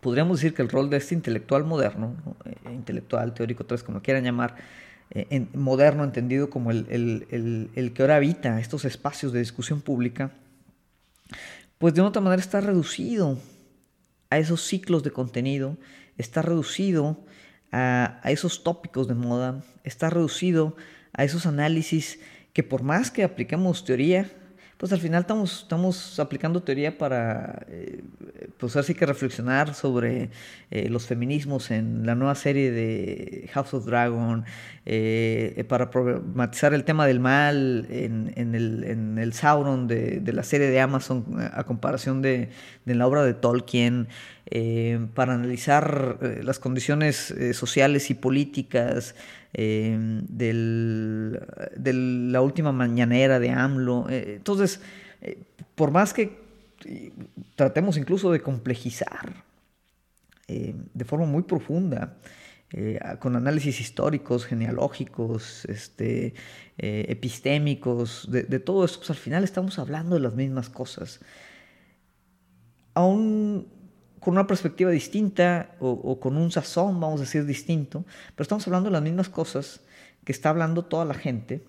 podríamos 0.02 0.38
decir 0.38 0.52
que 0.52 0.62
el 0.62 0.68
rol 0.68 0.90
de 0.90 0.96
este 0.96 1.14
intelectual 1.14 1.64
moderno, 1.64 2.16
eh, 2.44 2.72
intelectual, 2.72 3.32
teórico, 3.32 3.64
tal 3.64 3.76
vez 3.76 3.84
como 3.84 4.02
quieran 4.02 4.24
llamar, 4.24 4.56
eh, 5.10 5.46
moderno 5.54 6.02
entendido 6.02 6.50
como 6.50 6.72
el, 6.72 7.92
que 7.94 8.02
ahora 8.02 8.16
habita 8.16 8.58
estos 8.60 8.84
espacios 8.84 9.32
de 9.32 9.38
discusión 9.38 9.80
pública, 9.80 10.32
pues 11.78 11.94
de 11.94 12.00
una 12.00 12.08
otra 12.08 12.20
manera 12.20 12.42
está 12.42 12.60
reducido 12.60 13.38
a 14.28 14.38
esos 14.38 14.66
ciclos 14.66 15.04
de 15.04 15.12
contenido, 15.12 15.78
está 16.18 16.42
reducido 16.42 17.24
a, 17.70 18.18
a 18.24 18.30
esos 18.32 18.64
tópicos 18.64 19.06
de 19.06 19.14
moda, 19.14 19.62
está 19.84 20.10
reducido 20.10 20.76
a 21.12 21.22
esos 21.22 21.46
análisis 21.46 22.18
que 22.52 22.64
por 22.64 22.82
más 22.82 23.12
que 23.12 23.22
apliquemos 23.22 23.84
teoría, 23.84 24.28
pues 24.82 24.92
al 24.92 24.98
final 24.98 25.24
estamos, 25.44 26.18
aplicando 26.18 26.60
teoría 26.60 26.98
para, 26.98 27.66
eh, 27.68 28.02
pues 28.58 28.74
así 28.74 28.96
que 28.96 29.06
reflexionar 29.06 29.74
sobre 29.74 30.30
eh, 30.72 30.88
los 30.88 31.06
feminismos 31.06 31.70
en 31.70 32.04
la 32.04 32.16
nueva 32.16 32.34
serie 32.34 32.72
de 32.72 33.48
House 33.52 33.74
of 33.74 33.86
Dragon, 33.86 34.44
eh, 34.84 35.64
para 35.68 35.88
problematizar 35.88 36.74
el 36.74 36.82
tema 36.82 37.06
del 37.06 37.20
mal 37.20 37.86
en, 37.90 38.32
el, 38.36 39.32
Sauron 39.34 39.86
de, 39.86 40.20
la 40.32 40.42
serie 40.42 40.66
de 40.66 40.80
Amazon 40.80 41.26
a 41.52 41.62
comparación 41.62 42.20
de 42.20 42.48
la 42.84 43.06
obra 43.06 43.22
de 43.22 43.34
Tolkien, 43.34 44.08
para 45.14 45.34
analizar 45.34 46.18
las 46.42 46.58
condiciones 46.58 47.32
sociales 47.52 48.10
y 48.10 48.14
políticas 48.14 49.14
Em, 49.54 50.24
de 50.28 51.92
la 51.92 52.40
última 52.40 52.72
mañanera 52.72 53.38
de 53.38 53.50
AMLO. 53.50 54.08
Eh, 54.08 54.36
entonces, 54.36 54.80
eh, 55.20 55.38
por 55.74 55.90
más 55.90 56.14
que 56.14 56.40
tratemos 57.54 57.98
incluso 57.98 58.32
de 58.32 58.40
complejizar 58.40 59.44
em, 60.48 60.84
de 60.94 61.04
forma 61.04 61.26
muy 61.26 61.42
profunda, 61.42 62.16
eh, 62.72 62.98
con 63.18 63.36
análisis 63.36 63.78
históricos, 63.80 64.46
genealógicos, 64.46 65.66
este, 65.66 66.32
epistémicos, 66.78 68.30
de, 68.30 68.44
de, 68.44 68.58
todo 68.58 68.86
esto, 68.86 69.00
pues 69.00 69.10
al 69.10 69.16
final 69.16 69.44
estamos 69.44 69.78
hablando 69.78 70.14
de 70.14 70.22
las 70.22 70.34
mismas 70.34 70.70
cosas. 70.70 71.20
Aún 72.94 73.68
con 74.22 74.34
una 74.34 74.46
perspectiva 74.46 74.92
distinta 74.92 75.74
o, 75.80 76.20
con 76.20 76.36
un 76.36 76.52
sazón, 76.52 77.00
vamos 77.00 77.20
a 77.20 77.24
decir, 77.24 77.44
distinto, 77.44 78.04
pero 78.36 78.44
estamos 78.44 78.64
hablando 78.68 78.88
de 78.88 78.92
las 78.92 79.02
mismas 79.02 79.28
cosas 79.28 79.80
que 80.24 80.30
está 80.30 80.50
hablando 80.50 80.84
toda 80.84 81.04
la 81.04 81.14
gente 81.14 81.64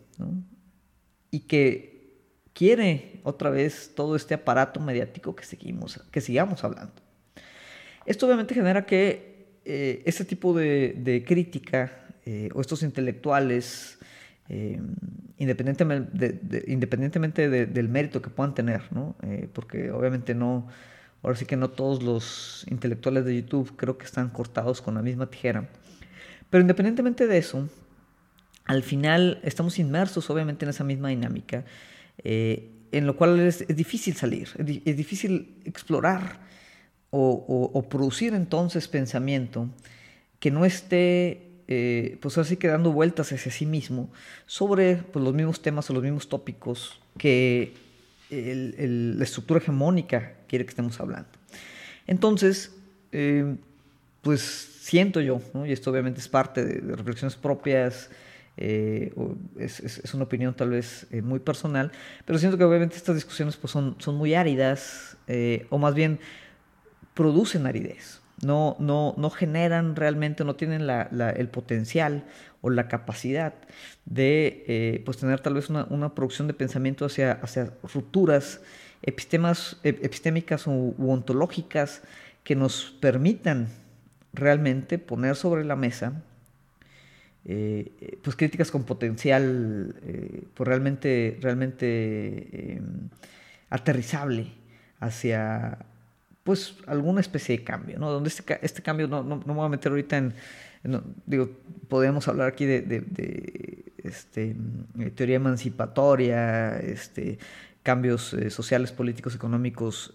y 1.31 1.39
que 1.41 2.21
quiere 2.53 3.21
otra 3.23 3.49
vez 3.49 3.93
todo 3.95 4.15
este 4.15 4.35
aparato 4.35 4.79
mediático 4.79 5.35
que, 5.35 5.43
seguimos, 5.45 5.99
que 6.11 6.21
sigamos 6.21 6.63
hablando. 6.63 6.93
Esto 8.05 8.27
obviamente 8.27 8.53
genera 8.53 8.85
que 8.85 9.57
eh, 9.65 10.03
este 10.05 10.23
tipo 10.23 10.53
de, 10.53 11.23
crítica 11.25 12.05
eh, 12.23 12.49
o 12.53 12.61
estos 12.61 12.83
intelectuales 12.83 13.97
independientemente, 15.39 16.39
independientemente 16.67 17.49
del 17.49 17.89
mérito 17.89 18.21
que 18.21 18.29
puedan 18.29 18.53
tener, 18.53 18.83
¿no? 18.91 19.15
porque 19.53 19.89
obviamente 19.89 20.35
no, 20.35 20.67
ahora 21.23 21.37
sí 21.37 21.45
que 21.45 21.55
no 21.55 21.69
todos 21.69 22.03
los 22.03 22.65
intelectuales 22.69 23.25
de 23.25 23.41
YouTube 23.41 23.75
creo 23.75 23.97
que 23.97 24.05
están 24.05 24.29
cortados 24.29 24.81
con 24.81 24.95
la 24.95 25.01
misma 25.01 25.27
tijera. 25.27 25.69
Pero 26.49 26.61
independientemente 26.61 27.25
de 27.25 27.37
eso, 27.37 27.67
al 28.65 28.83
final 28.83 29.39
estamos 29.43 29.79
inmersos 29.79 30.29
obviamente 30.29 30.65
en 30.65 30.69
esa 30.69 30.83
misma 30.83 31.09
dinámica, 31.09 31.65
eh, 32.23 32.69
en 32.91 33.07
lo 33.07 33.15
cual 33.15 33.39
es, 33.39 33.65
difícil 33.67 34.15
salir, 34.15 34.49
es, 34.85 34.97
difícil 34.97 35.57
explorar 35.65 36.41
o, 37.09 37.85
producir 37.89 38.33
entonces 38.33 38.87
pensamiento 38.87 39.69
que 40.39 40.51
no 40.51 40.65
esté, 40.65 41.63
eh, 41.67 42.17
pues 42.21 42.37
así 42.37 42.57
que 42.57 42.67
dando 42.67 42.91
vueltas 42.91 43.31
hacia 43.31 43.51
sí 43.51 43.65
mismo 43.65 44.11
sobre 44.45 44.97
pues, 44.97 45.23
los 45.23 45.33
mismos 45.33 45.61
temas 45.61 45.89
o 45.89 45.93
los 45.93 46.03
mismos 46.03 46.27
tópicos 46.27 47.01
que 47.17 47.73
la 48.33 49.23
estructura 49.23 49.59
hegemónica 49.59 50.33
quiere 50.47 50.65
que 50.65 50.69
estemos 50.69 50.99
hablando. 50.99 51.29
Entonces, 52.07 52.75
eh, 53.11 53.55
pues 54.21 54.41
siento 54.41 55.21
yo, 55.21 55.41
y 55.65 55.71
esto 55.71 55.91
obviamente 55.91 56.19
es 56.19 56.27
parte 56.27 56.63
de 56.63 56.95
reflexiones 56.95 57.35
propias, 57.35 58.09
eh, 58.57 59.13
es, 59.57 60.13
una 60.13 60.25
opinión 60.25 60.53
tal 60.53 60.69
vez 60.69 61.07
eh, 61.11 61.21
muy 61.21 61.39
personal, 61.39 61.91
pero 62.25 62.37
siento 62.37 62.57
que 62.57 62.63
obviamente 62.63 62.95
estas 62.95 63.15
discusiones 63.15 63.57
pues, 63.57 63.71
son, 63.71 63.95
son 63.99 64.15
muy 64.15 64.33
áridas, 64.33 65.17
o 65.69 65.77
más 65.77 65.93
bien 65.93 66.19
producen 67.13 67.65
aridez. 67.65 68.22
No, 68.41 68.75
no, 68.79 69.13
no 69.17 69.29
generan 69.29 69.95
realmente, 69.95 70.43
no 70.43 70.55
tienen 70.55 70.81
el 70.89 71.49
potencial 71.49 72.25
o 72.61 72.69
la 72.69 72.87
capacidad 72.87 73.53
de 74.05 75.01
pues 75.05 75.17
tener 75.17 75.39
tal 75.39 75.53
vez 75.53 75.69
una, 75.69 76.15
producción 76.15 76.47
de 76.47 76.53
pensamiento 76.53 77.05
hacia, 77.05 77.33
hacia 77.33 77.71
rupturas 77.93 78.61
epistemas, 79.01 79.77
epistémicas 79.83 80.67
u 80.67 80.95
ontológicas 80.99 82.01
que 82.43 82.55
nos 82.55 82.97
permitan 82.99 83.67
realmente 84.33 84.97
poner 84.97 85.35
sobre 85.35 85.63
la 85.63 85.75
mesa 85.75 86.23
eh, 87.45 88.17
pues 88.23 88.37
críticas 88.37 88.71
con 88.71 88.85
potencial 88.85 89.95
eh, 90.03 90.43
pues 90.53 90.65
realmente, 90.65 91.37
realmente 91.41 92.77
em, 92.77 93.09
aterrizable 93.69 94.47
hacia 95.01 95.77
pues 96.43 96.75
alguna 96.87 97.21
especie 97.21 97.57
de 97.57 97.63
cambio, 97.63 97.99
¿no? 97.99 98.11
Donde 98.11 98.29
este, 98.29 98.59
este 98.61 98.81
cambio, 98.81 99.07
no, 99.07 99.23
no, 99.23 99.37
me 99.37 99.53
voy 99.53 99.65
a 99.65 99.69
meter 99.69 99.91
ahorita 99.91 100.17
en, 100.17 100.33
digo, 101.25 101.49
podemos 101.87 102.27
hablar 102.27 102.49
aquí 102.49 102.65
de, 102.65 102.81
de, 102.81 103.93
este, 103.97 104.55
eh, 104.99 105.09
teoría 105.11 105.37
emancipatoria, 105.37 106.77
este, 106.79 107.39
cambios 107.83 108.35
sociales, 108.49 108.91
políticos, 108.91 109.35
económicos 109.35 110.13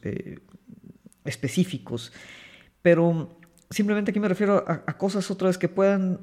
específicos, 1.24 2.12
pero 2.82 3.38
simplemente 3.70 4.10
aquí 4.10 4.20
me 4.20 4.28
refiero 4.28 4.64
a, 4.66 4.96
cosas 4.96 5.30
otra 5.30 5.48
vez 5.48 5.58
que 5.58 5.68
puedan 5.68 6.20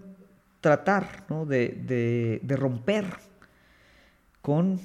tratar 0.61 1.25
de, 1.47 2.55
romper 2.57 3.05
con 4.41 4.79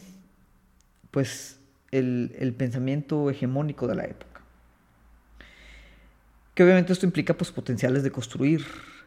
pues, 1.10 1.58
el, 1.90 2.54
pensamiento 2.56 3.30
hegemónico 3.30 3.86
de 3.86 3.94
la 3.94 4.04
época. 4.04 4.29
Que 6.54 6.64
obviamente 6.64 6.92
esto 6.92 7.06
implica 7.06 7.34
pues, 7.34 7.50
potenciales 7.50 8.02
de 8.02 8.10
construir 8.10 8.64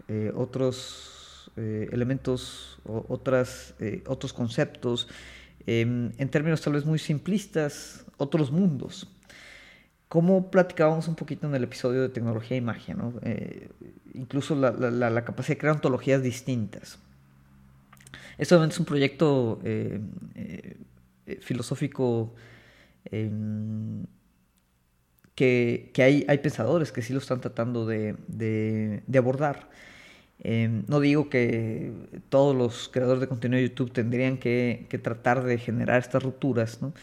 eh, 0.07 0.31
otros 0.35 1.51
eh, 1.55 1.89
elementos, 1.91 2.79
otras, 2.85 3.75
eh, 3.79 4.03
otros 4.07 4.33
conceptos, 4.33 5.07
em, 5.65 6.11
en 6.17 6.29
términos 6.29 6.61
tal 6.61 6.73
vez 6.73 6.85
muy 6.85 6.99
simplistas, 6.99 8.05
otros 8.17 8.51
mundos. 8.51 9.07
Como 10.07 10.51
platicábamos 10.51 11.07
un 11.07 11.15
poquito 11.15 11.47
en 11.47 11.55
el 11.55 11.63
episodio 11.63 12.01
de 12.01 12.09
tecnología 12.09 12.55
y 12.55 12.61
magia, 12.61 12.93
¿no? 12.93 13.13
Incluso 14.13 14.55
la, 14.55 14.71
la, 14.71 15.25
capacidad 15.25 15.55
de 15.55 15.57
crear 15.57 15.75
ontologías 15.75 16.21
distintas. 16.21 16.99
Esto 18.37 18.63
es 18.63 18.79
un 18.79 18.85
proyecto 18.85 19.59
filosófico 21.41 22.35
em, 23.05 24.05
que, 25.35 25.91
que 25.93 26.03
hay, 26.03 26.25
hay, 26.27 26.37
pensadores 26.39 26.91
que 26.91 27.01
sí 27.01 27.13
lo 27.13 27.19
están 27.19 27.41
tratando 27.41 27.85
de, 27.85 28.15
de, 28.27 29.17
abordar. 29.17 29.69
Em, 30.39 30.83
no 30.87 30.99
digo 30.99 31.29
que 31.29 31.91
todos 32.29 32.55
los 32.55 32.89
creadores 32.89 33.21
de 33.21 33.27
contenido 33.27 33.61
de 33.61 33.69
YouTube 33.69 33.91
tendrían 33.91 34.37
que, 34.37 34.87
que 34.89 34.97
tratar 34.97 35.43
de 35.43 35.57
generar 35.57 35.99
estas 35.99 36.21
rupturas, 36.23 36.81
¿no? 36.81 36.93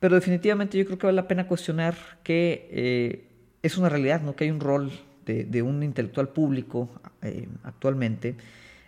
Pero 0.00 0.14
definitivamente 0.14 0.78
yo 0.78 0.86
creo 0.86 0.98
que 0.98 1.06
vale 1.06 1.16
la 1.16 1.28
pena 1.28 1.46
cuestionar 1.46 1.94
que 2.24 2.68
eh, 2.70 3.24
es 3.62 3.76
una 3.76 3.90
realidad, 3.90 4.22
¿no? 4.22 4.34
que 4.34 4.44
hay 4.44 4.50
un 4.50 4.60
rol 4.60 4.90
de, 5.26 5.62
un 5.62 5.84
intelectual 5.84 6.30
público 6.30 6.90
eh, 7.22 7.46
actualmente 7.62 8.34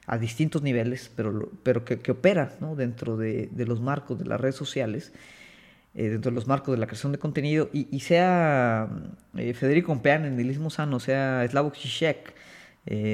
a 0.07 0.19
distintos 0.19 0.63
niveles, 0.63 1.13
pero, 1.15 1.51
pero 1.63 1.85
que, 1.85 2.11
opera 2.11 2.53
dentro 2.77 3.17
de, 3.17 3.49
los 3.55 3.81
marcos 3.81 4.19
de 4.19 4.25
las 4.25 4.41
redes 4.41 4.57
sociales, 4.57 5.13
eh, 5.95 6.09
dentro 6.09 6.31
de 6.31 6.35
los 6.35 6.47
marcos 6.47 6.75
de 6.75 6.79
la 6.79 6.87
creación 6.87 7.13
de 7.13 7.19
contenido, 7.19 7.69
y, 7.73 8.01
sea 8.01 8.89
Federico 9.35 9.93
Ompean 9.93 10.25
en 10.25 10.37
Nihilismo 10.37 10.71
Sano, 10.71 11.01
sea 11.01 11.47
Slavoj 11.49 11.75
Žižek, 11.75 12.35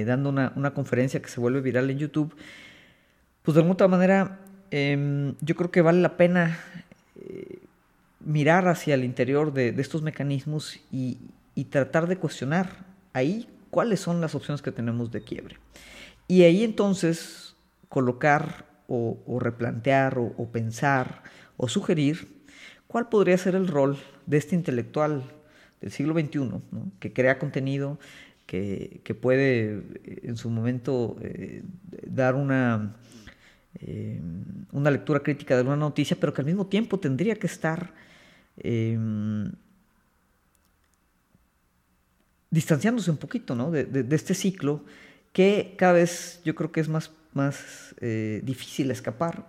dando 0.07 0.31
una, 0.31 0.53
una, 0.57 0.73
conferencia 0.73 1.21
que 1.21 1.29
se 1.29 1.41
vuelve 1.41 1.61
viral 1.61 1.91
en 1.91 1.99
YouTube, 1.99 2.35
pues 3.43 3.55
de 3.55 3.61
alguna 3.63 3.89
manera 3.89 4.39
em, 4.71 5.35
yo 5.41 5.55
creo 5.57 5.71
que 5.71 5.83
vale 5.83 6.01
la 6.01 6.17
pena 6.17 6.59
mirar 8.29 8.69
hacia 8.69 8.95
el 8.95 9.05
interior 9.05 9.53
de, 9.53 9.69
estos 9.79 10.03
mecanismos 10.03 10.79
y, 10.93 11.19
tratar 11.71 12.07
de 12.07 12.17
cuestionar 12.17 12.87
ahí 13.13 13.49
cuáles 13.71 13.99
son 13.99 14.21
las 14.21 14.37
opciones 14.37 14.63
que 14.63 14.71
tenemos 14.71 15.11
de 15.11 15.23
quiebre. 15.23 15.57
Y 16.29 16.43
ahí 16.43 16.63
entonces 16.63 17.57
colocar 17.89 18.67
o, 18.87 19.19
replantear 19.41 20.19
o, 20.19 20.49
pensar 20.53 21.23
o 21.57 21.69
sugerir 21.69 22.29
cuál 22.89 23.09
podría 23.09 23.39
ser 23.39 23.55
el 23.55 23.69
rol 23.69 23.97
de 24.27 24.37
este 24.37 24.57
intelectual 24.57 25.23
del 25.81 25.93
siglo 25.93 26.15
XXI, 26.15 26.51
que 26.99 27.13
crea 27.13 27.39
contenido, 27.39 27.99
que, 28.47 29.01
puede 29.21 29.83
en 30.23 30.37
su 30.37 30.51
momento 30.51 31.17
eh, 31.21 31.63
dar 32.07 32.35
una, 32.35 32.97
eh, 33.81 34.21
una 34.73 34.91
lectura 34.91 35.21
crítica 35.21 35.55
de 35.55 35.61
alguna 35.61 35.77
noticia, 35.77 36.17
pero 36.19 36.35
que 36.35 36.41
al 36.41 36.47
mismo 36.47 36.67
tiempo 36.67 36.99
tendría 36.99 37.37
que 37.37 37.47
estar 37.47 37.93
Em, 38.61 39.53
distanciándose 42.51 43.11
un 43.11 43.19
poquito 43.19 43.55
de, 43.71 44.07
este 44.11 44.35
ciclo 44.35 44.85
que 45.33 45.75
cada 45.77 45.93
vez 45.93 46.41
yo 46.45 46.55
creo 46.55 46.73
que 46.73 46.81
es 46.81 46.89
más, 46.89 47.11
más 47.35 47.95
eh, 48.01 48.41
difícil 48.43 48.91
escapar 48.91 49.47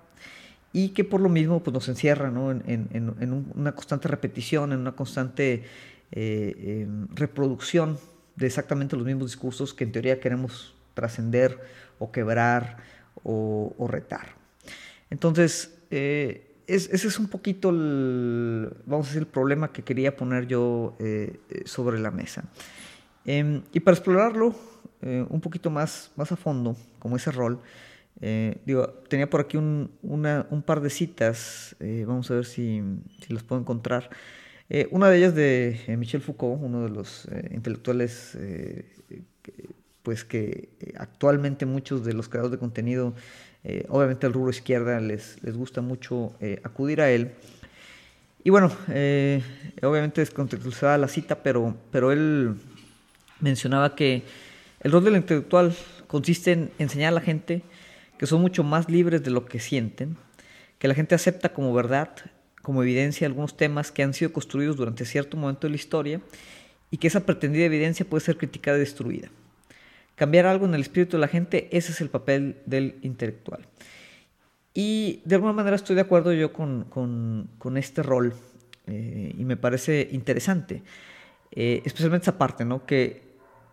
y 0.71 0.89
que 0.89 1.03
por 1.03 1.21
lo 1.21 1.29
mismo 1.29 1.61
pues, 1.63 1.73
nos 1.73 1.87
encierra 1.89 2.27
en, 2.27 3.45
una 3.55 3.71
constante 3.73 4.07
repetición, 4.07 4.71
en 4.71 4.79
una 4.79 4.91
constante 4.91 5.63
eh, 6.11 6.83
em, 6.83 7.07
reproducción 7.13 7.97
de 8.35 8.47
exactamente 8.47 8.95
los 8.95 9.05
mismos 9.05 9.27
discursos 9.27 9.73
que 9.73 9.83
en 9.83 9.91
teoría 9.91 10.19
queremos 10.19 10.75
trascender 10.93 11.59
o 11.97 12.11
quebrar 12.11 12.77
o, 13.23 13.87
retar. 13.89 14.35
Entonces, 15.09 15.75
eh, 15.91 16.55
ese 16.67 17.07
es 17.07 17.19
un 17.19 17.27
poquito 17.27 17.71
el, 17.71 18.71
vamos 18.85 19.07
a 19.07 19.09
decir, 19.09 19.23
el 19.23 19.27
problema 19.27 19.73
que 19.73 19.83
quería 19.83 20.15
poner 20.15 20.47
yo 20.47 20.95
eh, 20.99 21.39
sobre 21.65 21.99
la 21.99 22.11
mesa. 22.11 22.43
Em, 23.25 23.63
y 23.73 23.79
para 23.79 23.97
explorarlo 23.97 24.55
un 25.01 25.39
poquito 25.39 25.69
más, 25.69 26.11
más 26.17 26.29
a 26.33 26.35
fondo, 26.35 26.75
como 26.99 27.15
ese 27.15 27.31
rol, 27.31 27.61
digo, 28.65 28.87
tenía 29.07 29.29
por 29.29 29.41
aquí 29.41 29.57
un, 29.57 29.91
un, 30.01 30.63
par 30.65 30.81
de 30.81 30.89
citas, 30.89 31.75
vamos 31.79 32.29
a 32.31 32.35
ver 32.35 32.45
si, 32.45 32.81
si 33.25 33.33
las 33.33 33.43
puedo 33.43 33.61
encontrar. 33.61 34.09
una 34.91 35.09
de 35.09 35.17
ellas 35.17 35.35
de 35.35 35.95
Michel 35.97 36.21
Foucault, 36.21 36.61
uno 36.61 36.83
de 36.83 36.89
los 36.89 37.27
intelectuales 37.51 38.37
pues 40.03 40.25
que 40.25 40.69
actualmente 40.97 41.65
muchos 41.65 42.03
de 42.03 42.13
los 42.13 42.29
creadores 42.29 42.51
de 42.51 42.57
contenido 42.57 43.13
eh, 43.63 43.85
obviamente 43.89 44.25
el 44.25 44.33
rubro 44.33 44.51
izquierda 44.51 44.99
les, 45.01 45.41
les 45.43 45.57
gusta 45.57 45.81
mucho 45.81 46.33
eh, 46.39 46.61
acudir 46.63 47.01
a 47.01 47.11
él. 47.11 47.31
Y 48.43 48.51
bueno, 48.51 48.71
eh, 48.87 49.41
obviamente 49.81 50.21
descontextualizada 50.21 50.97
la 50.97 51.09
cita, 51.09 51.43
pero, 51.43 51.75
pero 51.91 52.11
él 52.11 52.55
mencionaba 53.41 53.95
que 53.95 54.23
el 54.79 54.91
rol 54.91 55.03
del 55.03 55.17
intelectual 55.17 55.75
consiste 56.07 56.53
en 56.53 56.71
enseñar 56.79 57.09
a 57.09 57.15
la 57.15 57.21
gente 57.21 57.63
que 58.19 58.27
son 58.27 58.41
mucho 58.41 58.65
más 58.65 58.89
libres 58.89 59.23
de 59.23 59.31
lo 59.31 59.45
que 59.45 59.59
sienten, 59.59 60.17
que 60.77 60.89
la 60.89 60.93
gente 60.93 61.15
acepta 61.15 61.53
como 61.53 61.73
verdad, 61.73 62.09
como 62.61 62.83
evidencia 62.83 63.25
algunos 63.25 63.55
temas 63.55 63.93
que 63.93 64.03
han 64.03 64.13
sido 64.13 64.33
construidos 64.33 64.75
durante 64.75 65.05
cierto 65.05 65.37
momento 65.37 65.67
de 65.67 65.71
la 65.71 65.77
historia 65.77 66.21
y 66.91 66.97
que 66.97 67.07
esa 67.07 67.21
pretendida 67.21 67.63
evidencia 67.63 68.05
puede 68.05 68.23
ser 68.23 68.37
criticada 68.37 68.75
y 68.75 68.81
destruida. 68.81 69.29
Cambiar 70.15 70.47
algo 70.47 70.65
en 70.65 70.75
el 70.75 70.81
espíritu 70.81 71.15
de 71.15 71.21
la 71.21 71.29
gente, 71.29 71.69
ese 71.71 71.93
es 71.93 72.01
el 72.01 72.09
papel 72.09 72.57
del 72.65 72.97
intelectual. 73.03 73.65
Y 74.73 75.21
de 75.23 75.35
alguna 75.35 75.53
manera 75.53 75.77
estoy 75.77 75.95
de 75.95 76.01
acuerdo 76.01 76.33
yo 76.33 76.51
con, 76.51 76.83
con, 76.89 77.77
este 77.77 78.03
rol 78.03 78.33
eh, 78.85 79.33
y 79.37 79.45
me 79.45 79.55
parece 79.55 80.09
interesante, 80.11 80.83
eh, 81.51 81.81
especialmente 81.85 82.25
esa 82.25 82.37
parte, 82.37 82.65
¿no? 82.65 82.85
Que 82.85 83.23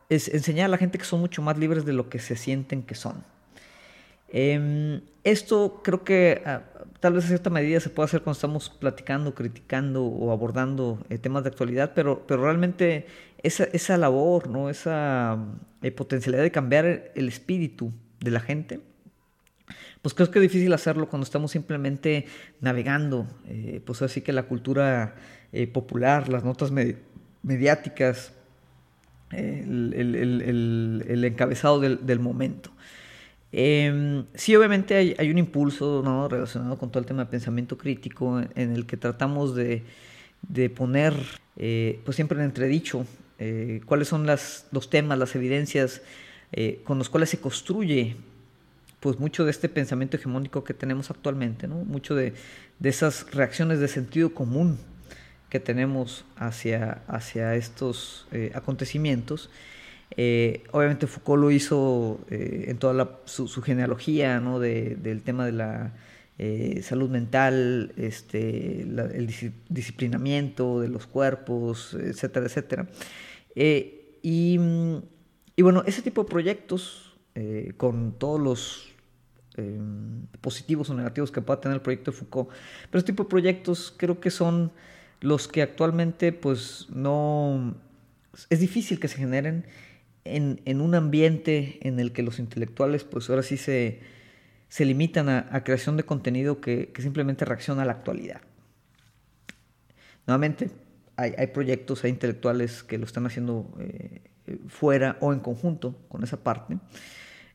es 0.09 0.29
enseñar 0.29 0.67
a 0.67 0.69
la 0.69 0.79
gente 0.79 0.99
que 0.99 1.05
son 1.05 1.19
mucho 1.19 1.43
más 1.43 1.59
libres 1.59 1.85
de 1.85 1.93
lo 1.93 2.09
que 2.09 2.21
se 2.21 2.37
sienten 2.37 2.85
que 2.85 2.95
son. 2.95 3.25
Em, 4.39 5.01
esto 5.25 5.81
creo 5.83 6.05
que 6.05 6.43
ah, 6.45 6.61
tal 7.01 7.15
vez 7.15 7.25
a 7.25 7.29
cierta 7.29 7.49
medida 7.49 7.81
se 7.81 7.89
puede 7.89 8.05
hacer 8.05 8.21
cuando 8.21 8.37
estamos 8.37 8.69
platicando, 8.69 9.35
criticando 9.35 10.05
o 10.05 10.31
abordando 10.31 11.03
eh, 11.09 11.17
temas 11.17 11.43
de 11.43 11.49
actualidad, 11.49 11.93
pero, 11.95 12.27
pero 12.27 12.43
realmente 12.43 13.07
esa, 13.43 13.65
esa 13.73 13.97
labor, 13.97 14.51
¿no? 14.51 14.69
esa 14.69 15.39
eh, 15.81 15.91
potencialidad 15.91 16.43
de 16.43 16.51
cambiar 16.51 17.13
el 17.15 17.29
espíritu 17.29 17.93
de 18.21 18.31
la 18.31 18.41
gente, 18.41 18.81
pues 20.03 20.13
creo 20.13 20.31
que 20.31 20.39
es 20.41 20.43
difícil 20.43 20.75
hacerlo 20.75 21.09
cuando 21.09 21.25
estamos 21.25 21.53
simplemente 21.53 22.27
navegando, 22.61 23.27
eh, 23.47 23.81
pues 23.87 24.03
así 24.03 24.21
que 24.21 24.35
la 24.35 24.43
cultura 24.43 25.15
popular, 25.73 26.29
las 26.29 26.45
notas 26.45 26.71
mediáticas, 27.43 28.35
el, 29.31 29.95
el, 29.95 31.25
encabezado 31.25 31.81
del, 31.81 32.05
del 32.05 32.19
momento. 32.19 32.71
Eh, 33.53 34.25
sí, 34.35 34.57
obviamente 34.57 34.95
hay, 35.19 35.31
un 35.31 35.39
impulso 35.39 36.03
¿no? 36.05 36.29
relacionado 36.29 36.77
con 36.79 36.91
todo 36.91 37.01
el 37.01 37.07
tema 37.07 37.25
de 37.25 37.31
pensamiento 37.31 37.79
crítico 37.79 38.41
en 38.55 38.73
el 38.73 38.87
que 38.87 38.97
tratamos 38.97 39.55
de, 39.55 39.83
poner 40.75 41.15
eh, 41.57 42.01
pues 42.05 42.17
siempre 42.17 42.39
en 42.39 42.45
entredicho 42.45 43.07
eh, 43.39 43.81
cuáles 43.87 44.09
son 44.09 44.27
las, 44.27 44.67
los 44.73 44.91
temas, 44.91 45.19
las 45.19 45.35
evidencias 45.35 46.03
eh, 46.53 46.81
con 46.85 46.99
los 46.99 47.09
cuales 47.09 47.31
se 47.31 47.39
construye 47.39 48.17
pues 49.01 49.19
mucho 49.19 49.45
de 49.45 49.51
este 49.51 49.69
pensamiento 49.69 50.17
hegemónico 50.17 50.65
que 50.65 50.75
tenemos 50.75 51.11
actualmente, 51.11 51.69
¿no? 51.69 51.77
mucho 51.77 52.15
de, 52.15 52.35
de 52.79 52.89
esas 52.89 53.31
reacciones 53.33 53.79
de 53.79 53.89
sentido 53.89 54.35
común 54.35 54.79
que 55.51 55.61
tenemos 55.61 56.25
hacia, 56.37 57.03
hacia 57.07 57.55
estos 57.55 58.27
acontecimientos. 58.53 59.49
Eh, 60.11 60.63
obviamente 60.73 61.07
Foucault 61.07 61.41
lo 61.41 61.51
hizo 61.51 62.21
eh, 62.31 62.67
en 62.69 62.79
toda 62.79 63.21
su, 63.25 63.49
genealogía 63.63 64.41
¿no? 64.41 64.61
del 64.61 65.23
tema 65.23 65.45
de 65.45 65.53
la 65.53 65.95
eh, 66.39 66.81
salud 66.83 67.11
mental, 67.11 67.93
este, 67.97 68.83
el 68.83 69.35
disciplinamiento 69.69 70.81
de 70.81 70.89
los 70.89 71.07
cuerpos, 71.07 71.95
etcétera, 71.95 72.47
etcétera. 72.47 72.89
Y, 73.55 74.59
y, 75.57 75.63
bueno, 75.63 75.83
ese 75.87 76.03
tipo 76.03 76.23
de 76.25 76.29
proyectos, 76.29 77.03
con 77.77 78.15
todos 78.19 78.41
los 78.41 78.93
positivos 80.41 80.89
o 80.91 80.95
negativos 80.95 81.31
que 81.31 81.41
pueda 81.43 81.61
tener 81.61 81.77
el 81.77 81.83
proyecto 81.83 82.11
de 82.11 82.17
Foucault, 82.17 82.51
pero 82.91 82.99
este 82.99 83.13
tipo 83.13 83.25
de 83.25 83.29
proyectos 83.31 83.95
creo 83.97 84.21
que 84.21 84.31
son 84.31 84.73
los 85.21 85.49
que 85.49 85.63
actualmente 85.63 86.33
pues 86.33 86.87
no... 86.91 87.75
Es 88.51 88.61
difícil 88.61 89.01
que 89.01 89.09
se 89.09 89.17
generen 89.17 89.65
en, 90.35 90.81
un 90.81 90.95
ambiente 90.95 91.79
en 91.87 92.01
el 92.01 92.13
que 92.13 92.23
los 92.23 92.39
intelectuales 92.39 93.05
pues 93.05 93.31
ahora 93.31 93.43
sí 93.43 93.57
se, 93.57 94.01
se 94.69 94.85
limitan 94.85 95.29
a, 95.29 95.65
creación 95.65 95.97
de 95.97 96.05
contenido 96.05 96.61
que, 96.61 96.93
simplemente 96.99 97.45
reacciona 97.45 97.83
a 97.83 97.85
la 97.85 97.93
actualidad. 97.93 98.41
Nuevamente, 100.27 100.71
hay, 101.17 101.47
proyectos, 101.47 102.05
hay 102.05 102.11
intelectuales 102.11 102.83
que 102.83 102.99
lo 102.99 103.07
están 103.07 103.27
haciendo 103.27 103.73
eh, 103.79 104.21
fuera 104.69 105.17
o 105.21 105.33
en 105.33 105.41
conjunto 105.41 105.97
con 106.09 106.25
esa 106.25 106.43
parte, 106.43 106.79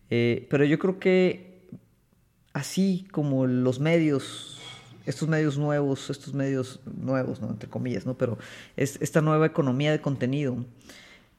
eh, 0.09 0.47
pero 0.49 0.65
yo 0.65 0.79
creo 0.79 0.99
que 0.99 1.69
así 2.53 3.07
como 3.11 3.45
los 3.45 3.79
medios 3.79 4.61
estos 5.05 5.27
medios 5.27 5.57
nuevos, 5.57 6.09
estos 6.09 6.33
medios 6.33 6.79
nuevos, 6.85 7.41
¿no? 7.41 7.49
entre 7.49 7.69
comillas, 7.69 8.05
¿no? 8.05 8.17
pero 8.17 8.37
es, 8.77 8.97
esta 9.01 9.21
nueva 9.21 9.45
economía 9.45 9.91
de 9.91 10.01
contenido 10.01 10.65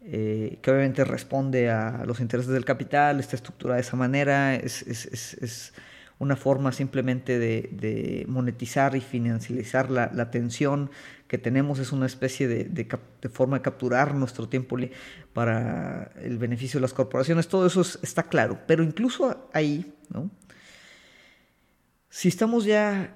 eh, 0.05 0.59
que 0.63 0.71
obviamente 0.71 1.05
responde 1.05 1.71
a 1.71 2.05
los 2.07 2.21
intereses 2.21 2.53
del 2.53 2.65
capital, 2.65 3.21
está 3.21 3.37
estructurada 3.37 3.77
de 3.77 3.83
esa 3.83 3.97
manera, 3.97 4.55
es, 4.55 5.73
una 6.19 6.37
forma 6.37 6.71
simplemente 6.73 7.39
de, 7.39 8.25
monetizar 8.29 8.95
y 8.95 9.01
financializar 9.01 9.91
la, 9.91 10.11
la, 10.15 10.25
atención 10.25 10.91
que 11.27 11.39
tenemos, 11.39 11.79
es 11.79 11.93
una 11.93 12.07
especie 12.07 12.47
de, 12.47 12.65
de, 12.65 12.89
de, 13.21 13.29
forma 13.29 13.59
de 13.59 13.63
capturar 13.63 14.15
nuestro 14.15 14.49
tiempo 14.49 14.77
para 15.33 16.13
el 16.21 16.39
beneficio 16.39 16.79
de 16.79 16.83
las 16.83 16.93
corporaciones, 16.93 17.49
todo 17.49 17.67
eso 17.67 17.81
está 17.81 18.25
claro, 18.25 18.61
pero 18.67 18.83
incluso 18.85 19.49
ahí, 19.53 19.95
¿no? 20.11 20.31
si 22.13 22.29
estamos 22.29 22.67
ya 22.67 23.15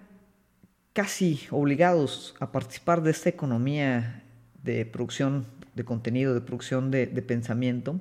casi 0.94 1.46
obligados 1.50 2.34
a 2.40 2.50
participar 2.50 3.02
de 3.02 3.10
esta 3.10 3.28
economía 3.28 4.24
de 4.62 4.86
producción 4.86 5.46
de 5.76 5.84
contenido, 5.84 6.34
de 6.34 6.40
producción 6.40 6.90
de, 6.90 7.06
pensamiento, 7.06 8.00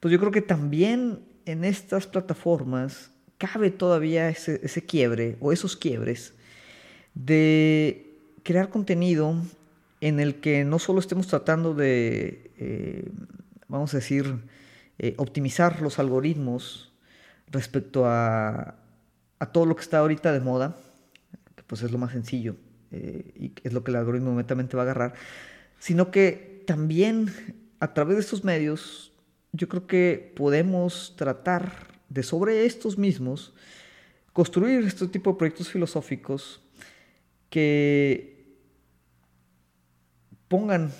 pues 0.00 0.12
yo 0.12 0.18
creo 0.18 0.32
que 0.32 0.42
también 0.42 1.20
en 1.46 1.64
estas 1.64 2.06
plataformas 2.06 3.10
cabe 3.38 3.70
todavía 3.70 4.28
ese, 4.28 4.84
quiebre 4.84 5.36
o 5.40 5.52
esos 5.52 5.76
quiebres 5.76 6.34
de 7.14 8.18
crear 8.42 8.68
contenido 8.68 9.36
en 10.00 10.20
el 10.20 10.36
que 10.36 10.64
no 10.64 10.78
solo 10.78 11.00
estemos 11.00 11.28
tratando 11.28 11.72
de, 11.72 12.50
eh, 12.58 13.08
vamos 13.68 13.94
a 13.94 13.98
decir, 13.98 14.34
eh, 14.98 15.14
optimizar 15.16 15.80
los 15.80 16.00
algoritmos 16.00 16.92
respecto 17.46 18.06
a, 18.06 18.74
todo 19.52 19.66
lo 19.66 19.76
que 19.76 19.82
está 19.82 19.98
ahorita 19.98 20.32
de 20.32 20.40
moda, 20.40 20.76
que 21.54 21.62
pues 21.62 21.82
es 21.82 21.92
lo 21.92 21.98
más 21.98 22.10
sencillo 22.10 22.56
eh, 22.90 23.32
y 23.36 23.52
es 23.62 23.72
lo 23.72 23.84
que 23.84 23.92
el 23.92 23.96
algoritmo 23.98 24.34
netamente 24.34 24.76
va 24.76 24.82
a 24.82 24.86
agarrar, 24.86 25.14
sino 25.78 26.10
que 26.10 26.57
también 26.68 27.32
a 27.80 27.94
través 27.94 28.16
de 28.16 28.20
estos 28.20 28.44
medios, 28.44 29.10
yo 29.52 29.70
creo 29.70 29.86
que 29.86 30.34
podemos 30.36 31.14
tratar 31.16 31.72
de 32.10 32.22
sobre 32.22 32.66
estos 32.66 32.98
mismos 32.98 33.54
construir 34.34 34.84
este 34.84 35.08
tipo 35.08 35.32
de 35.32 35.38
proyectos 35.38 35.70
filosóficos 35.70 36.60
que 37.48 38.54
pongan 40.48 40.92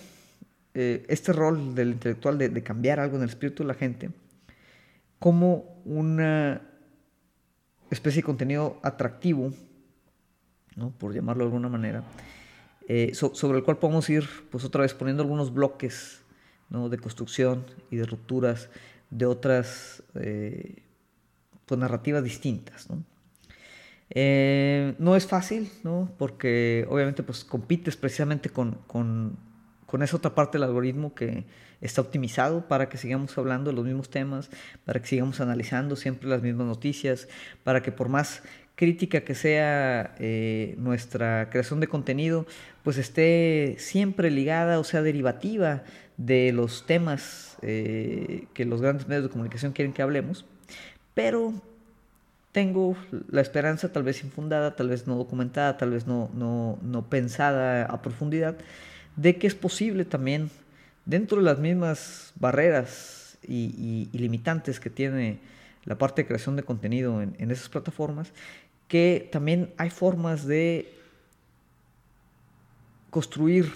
eh, 0.73 1.05
este 1.09 1.35
rol 1.35 1.75
del 1.75 1.91
intelectual 1.91 2.39
de, 2.39 2.63
cambiar 2.63 2.99
algo 2.99 3.19
en 3.19 3.25
el 3.25 3.29
espíritu 3.29 3.63
de 3.63 3.67
la 3.67 3.75
gente 3.75 4.09
como 5.19 5.83
una 5.85 6.63
especie 7.91 8.23
de 8.23 8.27
contenido 8.27 8.81
atractivo, 8.83 9.53
¿no? 10.77 10.93
por 10.93 11.13
llamarlo 11.13 11.45
de 11.45 11.49
alguna 11.49 11.69
manera, 11.69 12.05
eh, 12.91 13.13
sobre 13.15 13.59
el 13.59 13.65
cual 13.65 13.77
podemos 13.77 14.09
ir, 14.09 14.27
pues 14.51 14.65
otra 14.65 14.81
vez 14.81 14.95
poniendo 14.95 15.23
algunos 15.23 15.53
bloques 15.53 16.23
¿no? 16.71 16.89
de 16.89 16.97
construcción 16.97 17.67
y 17.91 17.97
de 17.97 18.07
rupturas 18.07 18.71
de 19.11 19.27
otras 19.27 20.03
eh, 20.15 20.83
pues, 21.67 21.79
narrativas 21.79 22.25
distintas. 22.25 22.89
¿no? 22.89 23.05
Eh, 24.09 24.95
no 24.99 25.17
es 25.17 25.27
fácil, 25.27 25.71
¿no? 25.85 26.11
porque 26.17 26.87
obviamente 26.89 27.23
pues, 27.23 27.45
compites 27.45 27.97
precisamente 27.99 28.49
con, 28.49 28.79
con, 28.87 29.37
con, 29.85 30.03
esa 30.03 30.17
otra 30.17 30.35
parte 30.35 30.57
del 30.57 30.65
algoritmo 30.65 31.15
que 31.15 31.45
está 31.83 32.01
optimizado 32.01 32.69
para 32.69 32.89
que 32.89 32.97
sigamos 32.97 33.37
hablando 33.37 33.69
de 33.71 33.77
los 33.77 33.85
mismos 33.85 34.09
temas, 34.09 34.49
para 34.87 35.01
que 35.01 35.09
sigamos 35.09 35.43
analizando 35.43 35.95
siempre 35.95 36.27
las 36.27 36.41
mismas 36.41 36.67
noticias, 36.67 37.29
para 37.65 37.83
que 37.83 37.93
por 37.93 38.09
más 38.09 38.43
crítica 38.79 39.23
que 39.23 39.35
sea 39.35 40.15
eh, 40.21 40.77
nuestra 40.79 41.51
creación 41.51 41.81
de 41.81 41.89
contenido, 41.89 42.47
pues 42.85 42.97
esté 42.97 43.75
siempre 43.81 44.31
ligada 44.31 44.79
o 44.79 44.85
sea 44.85 45.03
derivativa 45.03 45.83
de 46.17 46.53
los 46.53 46.87
temas 46.87 47.57
eh, 47.63 48.45
que 48.55 48.65
los 48.65 48.81
grandes 48.81 49.09
medios 49.09 49.25
de 49.25 49.31
comunicación 49.31 49.73
quieren 49.73 49.93
que 49.93 50.03
hablemos, 50.03 50.45
pero 51.13 51.53
tengo 52.53 52.97
la 53.29 53.41
esperanza, 53.41 53.93
tal 53.93 54.05
vez 54.05 54.23
infundada, 54.23 54.77
tal 54.77 54.91
vez 54.91 55.09
no 55.09 55.17
documentada, 55.17 55.77
tal 55.77 55.91
vez 55.91 56.07
no, 56.07 56.31
no, 56.33 57.07
pensada 57.11 57.85
a 57.85 58.01
profundidad, 58.01 58.57
de 59.17 59.39
que 59.39 59.49
es 59.49 59.57
posible 59.57 60.05
también, 60.05 60.51
dentro 61.05 61.39
de 61.39 61.45
las 61.45 61.59
mismas 61.59 62.33
barreras 62.37 63.39
y, 63.43 64.09
limitantes 64.13 64.79
que 64.79 64.89
tiene 64.89 65.41
la 65.85 65.99
parte 65.99 66.23
de 66.23 66.29
creación 66.29 66.55
de 66.55 66.63
contenido 66.63 67.23
en, 67.23 67.35
en 67.39 67.51
esas 67.51 67.69
plataformas, 67.69 68.33
que 68.89 69.29
también 69.31 69.73
hay 69.77 69.91
formas 69.91 70.47
de 70.47 70.93
construir 73.11 73.71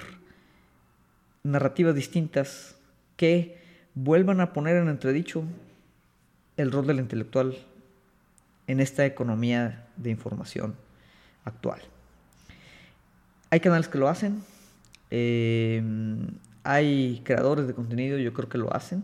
narrativas 1.42 1.94
distintas 1.94 2.76
que 3.16 3.58
vuelvan 3.94 4.40
a 4.40 4.52
poner 4.52 4.76
en 4.76 4.88
entredicho 4.88 5.44
el 6.56 6.72
rol 6.72 6.86
del 6.86 6.98
intelectual 6.98 7.56
en 8.66 8.80
esta 8.80 9.04
economía 9.04 9.86
de 9.96 10.10
información 10.10 10.74
actual. 11.44 11.80
Hay 13.50 13.60
canales 13.60 13.88
que 13.88 13.98
lo 13.98 14.08
hacen, 14.08 14.42
eh, 15.10 15.82
hay 16.64 17.20
creadores 17.24 17.66
de 17.66 17.74
contenido, 17.74 18.18
yo 18.18 18.32
creo 18.32 18.48
que 18.48 18.58
lo 18.58 18.74
hacen, 18.74 19.02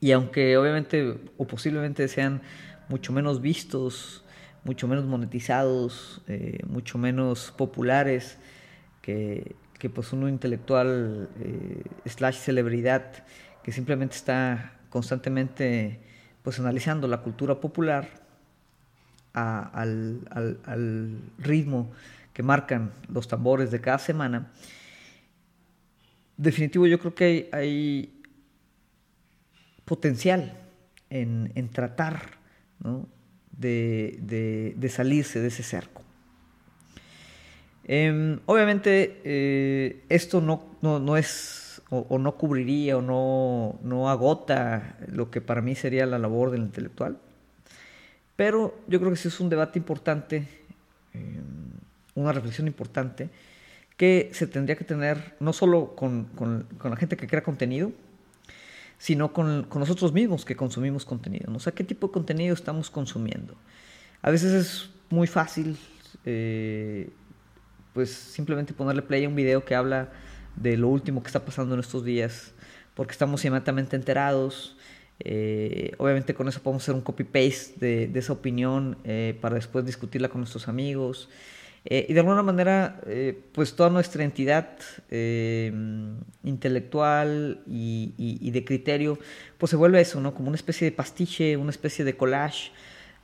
y 0.00 0.10
aunque 0.10 0.56
obviamente 0.56 1.18
o 1.36 1.46
posiblemente 1.46 2.08
sean 2.08 2.42
mucho 2.88 3.12
menos 3.12 3.40
vistos 3.40 4.21
mucho 4.64 4.86
menos 4.88 5.04
monetizados, 5.04 6.22
eh, 6.28 6.60
mucho 6.66 6.98
menos 6.98 7.52
populares 7.56 8.38
que, 9.00 9.56
que 9.78 9.90
pues 9.90 10.12
uno 10.12 10.28
intelectual 10.28 11.28
eh, 11.40 11.82
slash 12.06 12.36
celebridad 12.36 13.24
que 13.62 13.72
simplemente 13.72 14.14
está 14.14 14.78
constantemente 14.90 16.00
pues 16.42 16.60
analizando 16.60 17.08
la 17.08 17.18
cultura 17.18 17.60
popular 17.60 18.08
al, 19.32 20.20
ritmo 21.38 21.90
que 22.32 22.42
marcan 22.42 22.92
los 23.08 23.26
tambores 23.28 23.70
de 23.70 23.80
cada 23.80 23.98
semana. 23.98 24.52
Definitivo 26.36 26.86
yo 26.86 26.98
creo 26.98 27.14
que 27.14 27.48
hay, 27.52 28.22
potencial 29.84 30.52
en, 31.10 31.50
en 31.54 31.68
tratar 31.70 32.38
de, 33.56 34.74
de, 34.76 34.88
salirse 34.88 35.40
de 35.40 35.48
ese 35.48 35.62
cerco. 35.62 36.02
Em, 37.84 38.40
obviamente 38.46 39.20
eh, 39.24 40.04
esto 40.08 40.40
no, 40.40 40.76
no, 40.80 41.16
es 41.16 41.82
o, 41.90 42.18
no 42.18 42.36
cubriría 42.36 42.96
o 42.96 43.02
no, 43.02 43.78
no 43.82 44.08
agota 44.08 44.96
lo 45.08 45.30
que 45.30 45.40
para 45.40 45.60
mí 45.62 45.74
sería 45.74 46.06
la 46.06 46.18
labor 46.18 46.50
del 46.50 46.62
intelectual, 46.62 47.18
pero 48.36 48.74
yo 48.86 48.98
creo 48.98 49.10
que 49.10 49.16
sí 49.16 49.28
es 49.28 49.40
un 49.40 49.48
debate 49.48 49.78
importante, 49.78 50.48
em, 51.12 51.70
una 52.14 52.32
reflexión 52.32 52.66
importante, 52.66 53.30
que 53.96 54.30
se 54.32 54.46
tendría 54.46 54.76
que 54.76 54.84
tener 54.84 55.34
no 55.40 55.52
solo 55.52 55.94
con, 55.94 56.24
con, 56.34 56.66
con 56.78 56.90
la 56.90 56.96
gente 56.96 57.16
que 57.16 57.26
crea 57.26 57.42
contenido, 57.42 57.92
sino 59.02 59.32
con, 59.32 59.64
con, 59.64 59.80
nosotros 59.80 60.12
mismos 60.12 60.44
que 60.44 60.54
consumimos 60.54 61.04
contenido. 61.04 61.50
¿no? 61.50 61.58
O 61.58 61.72
¿qué 61.74 61.82
tipo 61.82 62.06
de 62.06 62.12
contenido 62.12 62.54
estamos 62.54 62.88
consumiendo? 62.88 63.56
A 64.22 64.30
veces 64.30 64.52
es 64.52 64.90
muy 65.10 65.26
fácil, 65.26 65.76
eh, 66.24 67.10
pues 67.94 68.12
simplemente 68.12 68.72
ponerle 68.72 69.02
play 69.02 69.24
a 69.24 69.28
un 69.28 69.34
video 69.34 69.64
que 69.64 69.74
habla 69.74 70.12
de 70.54 70.76
lo 70.76 70.88
último 70.88 71.20
que 71.20 71.26
está 71.26 71.44
pasando 71.44 71.74
en 71.74 71.80
estos 71.80 72.04
días, 72.04 72.52
porque 72.94 73.10
estamos 73.10 73.44
inmediatamente 73.44 73.96
enterados. 73.96 74.76
Eh, 75.18 75.94
obviamente 75.98 76.32
con 76.32 76.46
eso 76.46 76.62
podemos 76.62 76.84
hacer 76.84 76.94
un 76.94 77.00
copy-paste 77.00 78.06
de, 78.06 78.18
esa 78.20 78.34
opinión 78.34 78.98
eh, 79.02 79.36
para 79.40 79.56
después 79.56 79.84
discutirla 79.84 80.28
con 80.28 80.42
nuestros 80.42 80.68
amigos. 80.68 81.28
Eh, 81.84 82.06
y 82.08 82.12
de 82.12 82.20
alguna 82.20 82.42
manera, 82.42 83.00
eh, 83.06 83.36
pues 83.52 83.74
toda 83.74 83.90
nuestra 83.90 84.22
entidad 84.22 84.78
eh, 85.10 85.72
intelectual 86.44 87.60
y, 87.66 88.50
de 88.50 88.64
criterio, 88.64 89.18
pues 89.58 89.70
se 89.70 89.76
vuelve 89.76 90.00
eso, 90.00 90.20
¿no? 90.20 90.34
Como 90.34 90.48
una 90.48 90.56
especie 90.56 90.84
de 90.88 90.92
pastiche, 90.92 91.56
una 91.56 91.70
especie 91.70 92.04
de 92.04 92.16
collage, 92.16 92.70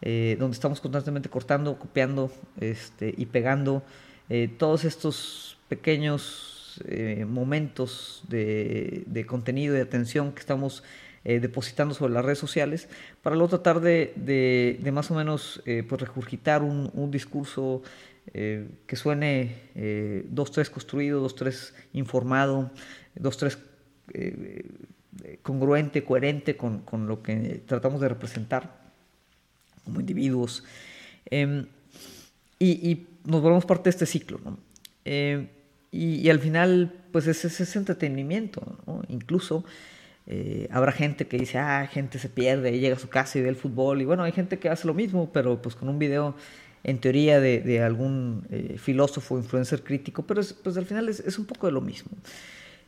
donde 0.00 0.54
estamos 0.54 0.80
constantemente 0.80 1.28
cortando, 1.28 1.76
copiando 1.76 2.30
este, 2.60 3.12
y 3.16 3.26
pegando 3.26 3.82
todos 4.56 4.84
estos 4.84 5.58
pequeños 5.68 6.80
momentos 7.26 8.22
de, 8.28 9.24
contenido 9.26 9.74
y 9.74 9.78
de 9.78 9.82
atención 9.82 10.30
que 10.30 10.38
estamos 10.38 10.84
depositando 11.24 11.94
sobre 11.94 12.12
las 12.12 12.24
redes 12.24 12.38
sociales, 12.38 12.88
para 13.22 13.34
luego 13.34 13.48
tratar 13.48 13.80
de, 13.80 14.78
más 14.92 15.10
o 15.10 15.14
menos 15.14 15.60
pues 15.64 16.00
regurgitar 16.00 16.62
un 16.62 17.10
discurso 17.10 17.82
eh, 18.34 18.68
que 18.86 18.96
suene 18.96 19.54
eh, 19.74 20.26
dos, 20.28 20.52
tres 20.52 20.68
construido, 20.68 21.20
dos, 21.20 21.34
tres 21.34 21.74
informado, 21.94 22.70
dos, 23.14 23.38
tres 23.38 23.58
eh, 24.12 24.66
congruente, 25.42 26.04
coherente 26.04 26.56
con, 26.56 26.80
con, 26.80 27.06
lo 27.06 27.22
que 27.22 27.62
tratamos 27.66 28.00
de 28.00 28.08
representar 28.08 28.92
como 29.84 30.00
individuos. 30.00 30.64
Em, 31.26 31.66
y, 32.58 33.06
nos 33.24 33.42
volvemos 33.42 33.66
parte 33.66 33.84
de 33.84 33.90
este 33.90 34.06
ciclo. 34.06 34.40
¿no? 34.44 34.58
Em, 35.04 35.48
y, 35.90 36.28
al 36.28 36.38
final, 36.38 36.92
pues 37.12 37.26
es 37.26 37.44
ese 37.44 37.78
entretenimiento. 37.78 38.78
¿no? 38.86 39.02
Incluso 39.08 39.64
habrá 40.70 40.92
gente 40.92 41.26
que 41.26 41.38
dice, 41.38 41.56
ah, 41.56 41.88
gente 41.90 42.18
se 42.18 42.28
pierde, 42.28 42.76
y 42.76 42.80
llega 42.80 42.96
a 42.96 42.98
su 42.98 43.08
casa 43.08 43.38
y 43.38 43.42
ve 43.42 43.48
el 43.48 43.56
fútbol. 43.56 44.02
Y 44.02 44.04
bueno, 44.04 44.24
hay 44.24 44.32
gente 44.32 44.58
que 44.58 44.68
hace 44.68 44.86
lo 44.86 44.92
mismo, 44.92 45.32
pero 45.32 45.62
pues 45.62 45.74
con 45.74 45.88
un 45.88 45.98
video 45.98 46.34
en 46.88 46.98
teoría 47.00 47.38
de, 47.38 47.82
algún 47.82 48.46
eh, 48.50 48.76
filósofo, 48.78 49.36
influencer 49.36 49.84
crítico, 49.84 50.22
pero 50.22 50.40
pues 50.62 50.76
al 50.78 50.86
final 50.86 51.10
es, 51.10 51.38
un 51.38 51.44
poco 51.44 51.66
de 51.66 51.72
lo 51.72 51.82
mismo. 51.82 52.10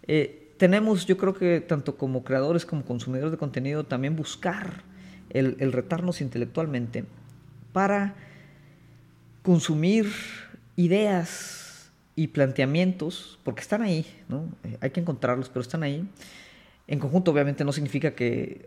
Eh, 0.07 0.53
tenemos, 0.57 1.05
yo 1.05 1.19
creo 1.19 1.35
que 1.35 1.61
tanto 1.61 1.99
como 1.99 2.25
creadores 2.25 2.65
como 2.65 2.83
consumidores 2.83 3.31
de 3.31 3.37
contenido, 3.37 3.85
también 3.85 4.17
buscar 4.17 4.85
el, 5.29 5.71
retarnos 5.71 6.23
intelectualmente 6.23 7.05
para 7.75 8.15
consumir 9.43 10.07
ideas 10.77 11.91
y 12.17 12.29
planteamientos, 12.29 13.39
porque 13.45 13.61
están 13.61 13.83
ahí, 13.83 14.07
¿no? 14.31 14.49
Eh, 14.65 14.79
hay 14.81 14.91
que 14.91 15.01
encontrarlos, 15.01 15.51
pero 15.51 15.61
están 15.61 15.83
ahí. 15.83 16.09
En 16.87 16.99
conjunto, 16.99 17.33
obviamente, 17.33 17.67
no 17.67 17.73
significa 17.73 18.15
que, 18.15 18.67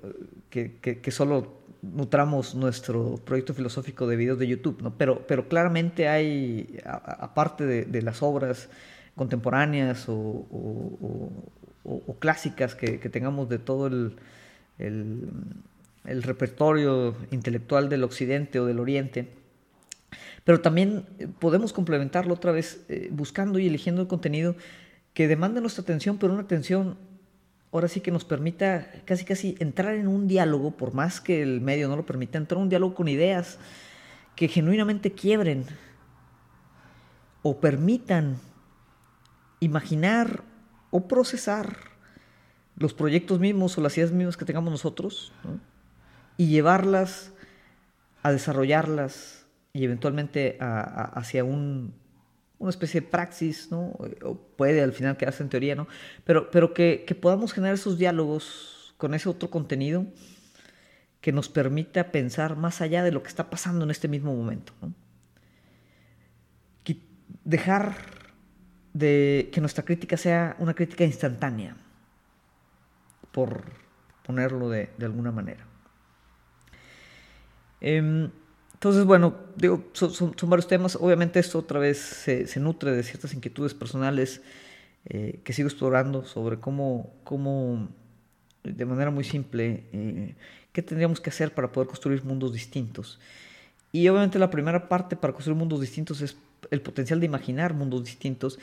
que, 0.52 0.78
que 0.80 1.12
solo 1.12 1.63
nutramos 1.84 2.56
nuestro 2.56 3.18
proyecto 3.26 3.54
filosófico 3.54 4.08
de 4.08 4.16
videos 4.16 4.40
de 4.40 4.48
YouTube, 4.48 4.82
¿no? 4.82 4.98
pero, 4.98 5.28
pero 5.28 5.50
claramente 5.50 6.08
hay, 6.08 6.80
aparte 6.86 7.66
de, 7.66 8.02
las 8.02 8.24
obras 8.24 8.70
contemporáneas 9.16 10.06
o, 10.08 11.30
clásicas 12.20 12.74
que, 12.76 12.98
tengamos 13.10 13.50
de 13.50 13.60
todo 13.60 13.88
el, 13.88 14.16
el, 14.80 16.24
repertorio 16.24 17.16
intelectual 17.32 17.90
del 17.90 18.06
Occidente 18.06 18.60
o 18.62 18.66
del 18.66 18.80
Oriente, 18.80 19.28
pero 20.46 20.62
también 20.62 21.06
podemos 21.40 21.74
complementarlo 21.74 22.34
otra 22.34 22.54
vez 22.54 22.86
eh, 22.88 23.10
buscando 23.12 23.60
y 23.60 23.68
eligiendo 23.68 24.02
el 24.02 24.08
contenido 24.08 24.56
que 25.14 25.28
demanda 25.28 25.60
nuestra 25.60 25.84
atención, 25.84 26.18
pero 26.18 26.34
una 26.34 26.44
atención 26.44 26.98
ahora 27.74 27.88
sí 27.88 28.02
que 28.02 28.12
nos 28.12 28.24
permita 28.24 28.88
casi 29.04 29.26
casi 29.26 29.56
entrar 29.60 29.96
en 29.96 30.08
un 30.08 30.28
diálogo, 30.28 30.72
por 30.72 30.94
más 30.94 31.20
que 31.20 31.42
el 31.42 31.60
medio 31.60 31.88
no 31.88 31.96
lo 31.96 32.06
permita, 32.06 32.38
entrar 32.38 32.58
en 32.58 32.64
un 32.64 32.70
diálogo 32.70 32.94
con 32.94 33.08
ideas 33.08 33.58
que 34.36 34.48
genuinamente 34.48 35.12
quiebren 35.12 35.66
o 37.42 37.60
permitan 37.60 38.38
imaginar 39.60 40.44
o 40.92 41.08
procesar 41.08 41.78
los 42.76 42.94
proyectos 42.94 43.40
mismos 43.40 43.78
o 43.78 43.82
las 43.82 43.98
ideas 43.98 44.12
mismas 44.12 44.38
que 44.38 44.46
tengamos 44.46 44.72
nosotros 44.72 45.34
y 46.38 46.48
llevarlas 46.48 47.34
a 48.22 48.32
desarrollarlas 48.32 49.48
y 49.74 49.84
eventualmente 49.84 50.58
hacia 50.60 51.44
un 51.44 51.94
una 52.64 52.70
especie 52.70 53.02
de 53.02 53.08
praxis, 53.08 53.70
¿no? 53.72 53.94
O 54.24 54.38
puede 54.56 54.82
al 54.82 54.94
final 54.94 55.18
quedarse 55.18 55.44
en 55.44 55.50
teoría, 55.50 55.76
¿no? 55.76 55.88
Pero, 56.24 56.50
pero 56.50 56.74
que, 56.74 57.06
podamos 57.22 57.52
generar 57.52 57.76
esos 57.76 57.98
diálogos 57.98 58.96
con 58.98 59.14
ese 59.14 59.28
otro 59.28 59.50
contenido 59.50 60.06
que 61.20 61.34
nos 61.34 61.50
permita 61.50 62.12
pensar 62.12 62.56
más 62.56 62.80
allá 62.80 63.04
de 63.04 63.12
lo 63.12 63.22
que 63.22 63.28
está 63.28 63.50
pasando 63.50 63.84
en 63.84 63.92
este 63.92 64.08
mismo 64.08 64.34
momento, 64.34 64.74
¿no? 64.82 64.94
Dejar 67.46 67.98
de 68.94 69.50
que 69.52 69.60
nuestra 69.60 69.84
crítica 69.84 70.16
sea 70.16 70.56
una 70.60 70.74
crítica 70.74 71.04
instantánea, 71.04 71.76
por 73.34 73.66
ponerlo 74.24 74.70
de, 74.70 74.90
alguna 75.02 75.34
manera. 75.34 75.66
Em, 77.82 78.32
entonces, 78.84 79.06
bueno, 79.06 79.34
digo, 79.56 79.82
son, 79.94 80.36
varios 80.48 80.68
temas. 80.68 80.98
Obviamente 81.00 81.40
esto 81.40 81.58
otra 81.58 81.80
vez 81.80 82.00
se, 82.00 82.60
nutre 82.60 82.92
de 82.92 83.02
ciertas 83.02 83.34
inquietudes 83.34 83.74
personales 83.74 84.42
eh, 85.06 85.40
que 85.46 85.54
sigo 85.54 85.70
explorando 85.70 86.26
sobre 86.26 86.60
cómo, 86.60 87.14
cómo 87.24 87.88
de 88.62 88.84
manera 88.84 89.10
muy 89.10 89.24
simple, 89.24 89.86
eh, 89.94 90.36
qué 90.74 90.82
tendríamos 90.82 91.22
que 91.22 91.30
hacer 91.30 91.54
para 91.54 91.72
poder 91.72 91.88
construir 91.88 92.26
mundos 92.26 92.52
distintos. 92.52 93.22
Y 93.94 94.06
obviamente 94.10 94.38
la 94.38 94.52
primera 94.52 94.90
parte 94.90 95.16
para 95.16 95.32
construir 95.32 95.58
mundos 95.58 95.80
distintos 95.80 96.20
es 96.20 96.36
el 96.70 96.82
potencial 96.82 97.22
de 97.22 97.26
imaginar 97.26 97.74
mundos 97.74 98.04
distintos. 98.04 98.60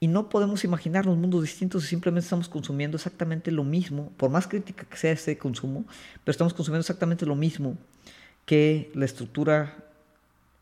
Y 0.00 0.06
no 0.06 0.28
podemos 0.28 0.64
imaginar 0.64 1.06
los 1.06 1.16
mundos 1.16 1.44
distintos 1.44 1.84
si 1.84 1.88
simplemente 1.88 2.24
estamos 2.26 2.50
consumiendo 2.50 2.98
exactamente 2.98 3.50
lo 3.50 3.64
mismo, 3.64 4.12
por 4.18 4.28
más 4.28 4.46
crítica 4.46 4.84
que 4.84 4.98
sea 4.98 5.12
ese 5.12 5.38
consumo, 5.38 5.86
pero 6.24 6.32
estamos 6.32 6.52
consumiendo 6.52 6.82
exactamente 6.82 7.24
lo 7.24 7.36
mismo 7.36 7.78
que 8.44 8.90
la 8.94 9.04
estructura 9.04 9.76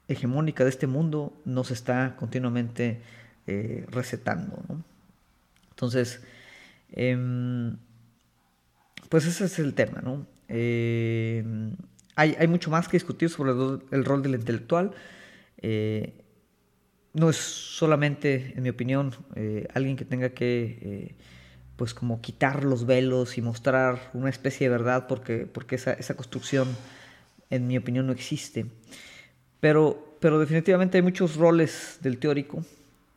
hegemónica 0.09 0.65
de 0.65 0.71
este 0.71 0.87
mundo 0.87 1.33
nos 1.45 1.71
está 1.71 2.17
continuamente 2.17 3.01
eh, 3.47 3.87
recetando. 3.91 4.63
Entonces, 5.71 6.21
em, 6.93 7.77
pues 9.09 9.27
ese 9.27 9.45
es 9.45 9.59
el 9.59 9.75
tema. 9.75 10.01
¿no? 10.03 10.27
Em, 10.49 11.77
hay, 12.17 12.47
mucho 12.49 12.71
más 12.71 12.89
que 12.89 12.97
discutir 12.97 13.31
sobre 13.31 13.53
el, 13.93 14.05
rol 14.05 14.23
del 14.23 14.35
intelectual. 14.35 14.93
Eh, 15.59 16.15
no 17.13 17.31
es 17.31 17.37
solamente, 17.37 18.53
en 18.57 18.63
mi 18.63 18.69
opinión, 18.69 19.15
eh, 19.37 19.67
alguien 19.75 19.97
que 19.97 20.05
tenga 20.05 20.31
que 20.31 21.17
pues 21.77 21.95
como 21.95 22.21
quitar 22.21 22.65
los 22.65 22.85
velos 22.85 23.39
y 23.39 23.43
mostrar 23.43 24.11
una 24.13 24.29
especie 24.29 24.69
de 24.69 24.71
verdad 24.71 25.07
porque, 25.09 25.47
porque 25.47 25.77
esa, 25.77 25.95
esa 25.95 26.15
construcción 26.15 26.69
en 27.51 27.67
mi 27.67 27.77
opinión, 27.77 28.07
no 28.07 28.13
existe. 28.13 28.67
Pero, 29.61 30.17
pero 30.21 30.39
definitivamente 30.39 30.99
hay 30.99 31.03
muchos 31.03 31.37
roles 31.37 31.99
del 32.01 32.19
teórico, 32.19 32.65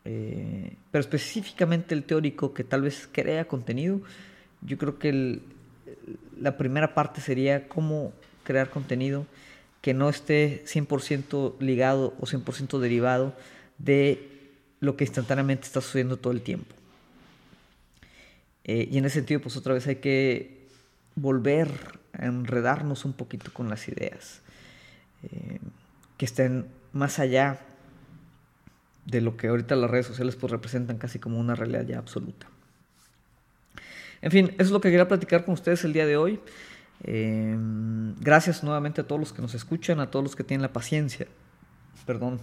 eh, 0.06 0.76
pero 0.92 1.02
específicamente 1.02 1.96
el 1.96 2.04
teórico 2.04 2.54
que 2.54 2.64
tal 2.64 2.82
vez 2.82 3.08
crea 3.12 3.46
contenido. 3.48 4.02
Yo 4.62 4.78
creo 4.78 5.00
que 5.00 5.40
la 6.40 6.58
primera 6.58 6.94
parte 6.94 7.22
sería 7.22 7.68
cómo 7.68 8.14
crear 8.44 8.70
contenido 8.70 9.26
que 9.82 9.94
no 9.94 10.10
esté 10.10 10.64
100% 10.66 11.60
ligado 11.60 12.14
o 12.20 12.26
100% 12.26 12.80
derivado 12.80 13.34
de 13.78 14.30
lo 14.80 14.96
que 14.96 15.04
instantáneamente 15.04 15.68
está 15.68 15.82
sucediendo 15.82 16.18
todo 16.18 16.34
el 16.34 16.42
tiempo. 16.42 16.74
Eh, 18.64 18.88
y 18.90 18.98
en 18.98 19.06
ese 19.06 19.16
sentido, 19.16 19.42
pues 19.42 19.58
otra 19.58 19.74
vez 19.74 19.88
hay 19.88 19.98
que 19.98 20.68
volver 21.16 21.70
enredarnos 22.18 23.06
un 23.06 23.14
poquito 23.14 23.52
con 23.54 23.70
las 23.70 23.88
ideas, 23.88 24.42
eh, 25.24 25.60
que 26.18 26.26
estén 26.26 26.68
más 26.92 27.20
allá 27.20 27.60
de 29.06 29.22
lo 29.22 29.36
que 29.36 29.48
ahorita 29.48 29.76
las 29.76 29.90
redes 29.90 30.06
sociales 30.06 30.36
pues 30.36 30.52
representan 30.52 30.98
casi 30.98 31.20
como 31.20 31.40
una 31.40 31.56
realidad 31.56 31.86
ya 31.86 31.98
absoluta. 31.98 32.48
En 34.22 34.32
fin, 34.32 34.48
eso 34.54 34.64
es 34.64 34.72
lo 34.72 34.80
que 34.80 34.90
quería 34.90 35.08
platicar 35.08 35.44
con 35.44 35.54
ustedes 35.54 35.84
el 35.84 35.92
día 35.92 36.06
de 36.06 36.16
hoy. 36.16 36.40
Eh, 37.04 37.58
gracias 38.22 38.64
nuevamente 38.64 39.02
a 39.02 39.08
todos 39.08 39.20
los 39.20 39.34
que 39.34 39.42
nos 39.42 39.54
escuchan, 39.54 40.00
a 40.00 40.10
todos 40.10 40.24
los 40.24 40.36
que 40.36 40.46
tienen 40.46 40.62
la 40.62 40.72
paciencia, 40.72 41.28
perdón, 42.06 42.40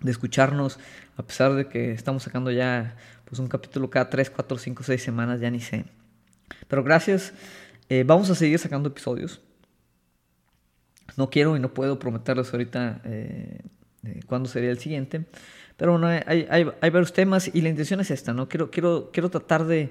de 0.00 0.10
escucharnos, 0.10 0.80
a 1.16 1.22
pesar 1.22 1.54
de 1.54 1.68
que 1.68 1.92
estamos 1.92 2.24
sacando 2.24 2.50
ya 2.50 2.96
pues, 3.24 3.38
un 3.38 3.46
capítulo 3.46 3.90
cada 3.90 4.10
3, 4.10 4.30
4, 4.30 4.58
5, 4.58 4.82
6 4.82 5.02
semanas, 5.02 5.40
ya 5.40 5.50
ni 5.50 5.60
sé. 5.60 5.84
Pero 6.66 6.82
gracias, 6.82 7.32
eh, 7.88 8.04
vamos 8.06 8.30
a 8.30 8.34
seguir 8.34 8.58
sacando 8.58 8.88
episodios. 8.88 9.40
No 11.16 11.30
quiero 11.30 11.56
y 11.56 11.60
no 11.60 11.72
puedo 11.72 11.98
prometerles 11.98 12.52
ahorita 12.52 13.00
eh, 13.04 13.60
cuándo 14.26 14.48
sería 14.48 14.70
el 14.70 14.78
siguiente, 14.78 15.24
pero 15.76 15.92
bueno, 15.92 16.06
hay, 16.06 16.46
hay, 16.48 16.66
hay, 16.80 16.90
varios 16.90 17.12
temas 17.12 17.50
y 17.52 17.60
la 17.62 17.68
intención 17.68 18.00
es 18.00 18.10
esta, 18.10 18.32
¿no? 18.32 18.48
Quiero, 18.48 18.70
quiero, 18.70 19.10
quiero 19.12 19.30
tratar 19.30 19.64
de, 19.64 19.90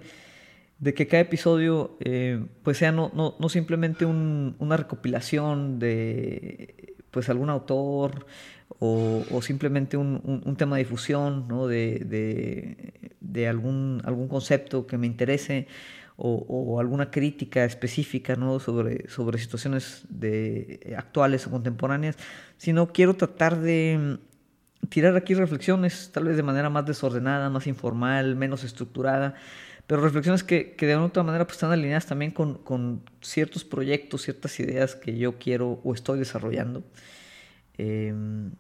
de 0.80 0.94
que 0.94 1.08
cada 1.08 1.22
episodio 1.22 1.98
eh, 2.02 2.44
pues 2.64 2.78
sea 2.78 2.92
no, 2.92 3.36
simplemente 3.50 4.06
un, 4.06 4.56
una 4.60 4.78
recopilación 4.78 5.80
de 5.80 6.96
pues 7.12 7.30
algún 7.30 7.50
autor 7.50 8.28
o, 8.80 9.42
simplemente 9.42 9.98
un, 9.98 10.56
tema 10.58 10.76
de 10.76 10.84
difusión 10.84 11.48
¿no? 11.48 11.68
de, 11.68 13.48
algún, 13.50 14.02
algún 14.06 14.28
concepto 14.28 14.86
que 14.86 14.98
me 14.98 15.08
interese 15.08 15.68
o, 16.18 16.80
alguna 16.80 17.12
crítica 17.12 17.64
específica 17.64 18.36
¿no? 18.36 18.60
sobre, 18.60 19.08
sobre 19.08 19.38
situaciones 19.38 20.04
de, 20.10 20.96
actuales 20.98 21.46
o 21.46 21.52
contemporáneas, 21.52 22.18
sino 22.58 22.92
quiero 22.92 23.16
tratar 23.16 23.60
de 23.60 24.18
tirar 24.90 25.16
aquí 25.16 25.34
reflexiones 25.34 26.12
tal 26.12 26.26
vez 26.26 26.36
de 26.36 26.44
manera 26.44 26.70
más 26.70 26.86
desordenada, 26.86 27.50
más 27.50 27.68
informal, 27.68 28.36
menos 28.36 28.64
estructurada, 28.64 29.36
pero 29.86 30.02
reflexiones 30.02 30.44
que, 30.44 30.74
que 30.74 30.88
de 30.88 30.94
alguna 30.94 31.10
otra 31.10 31.24
manera 31.24 31.46
pues, 31.46 31.58
están 31.58 31.72
alineadas 31.72 32.08
también 32.08 32.32
con, 32.32 32.56
con, 32.56 33.04
ciertos 33.22 33.64
proyectos, 33.64 34.24
ciertas 34.24 34.60
ideas 34.60 34.96
que 34.96 35.18
yo 35.18 35.38
quiero 35.38 35.80
o 35.84 35.94
estoy 35.94 36.20
desarrollando. 36.20 36.84
Em, 37.78 38.52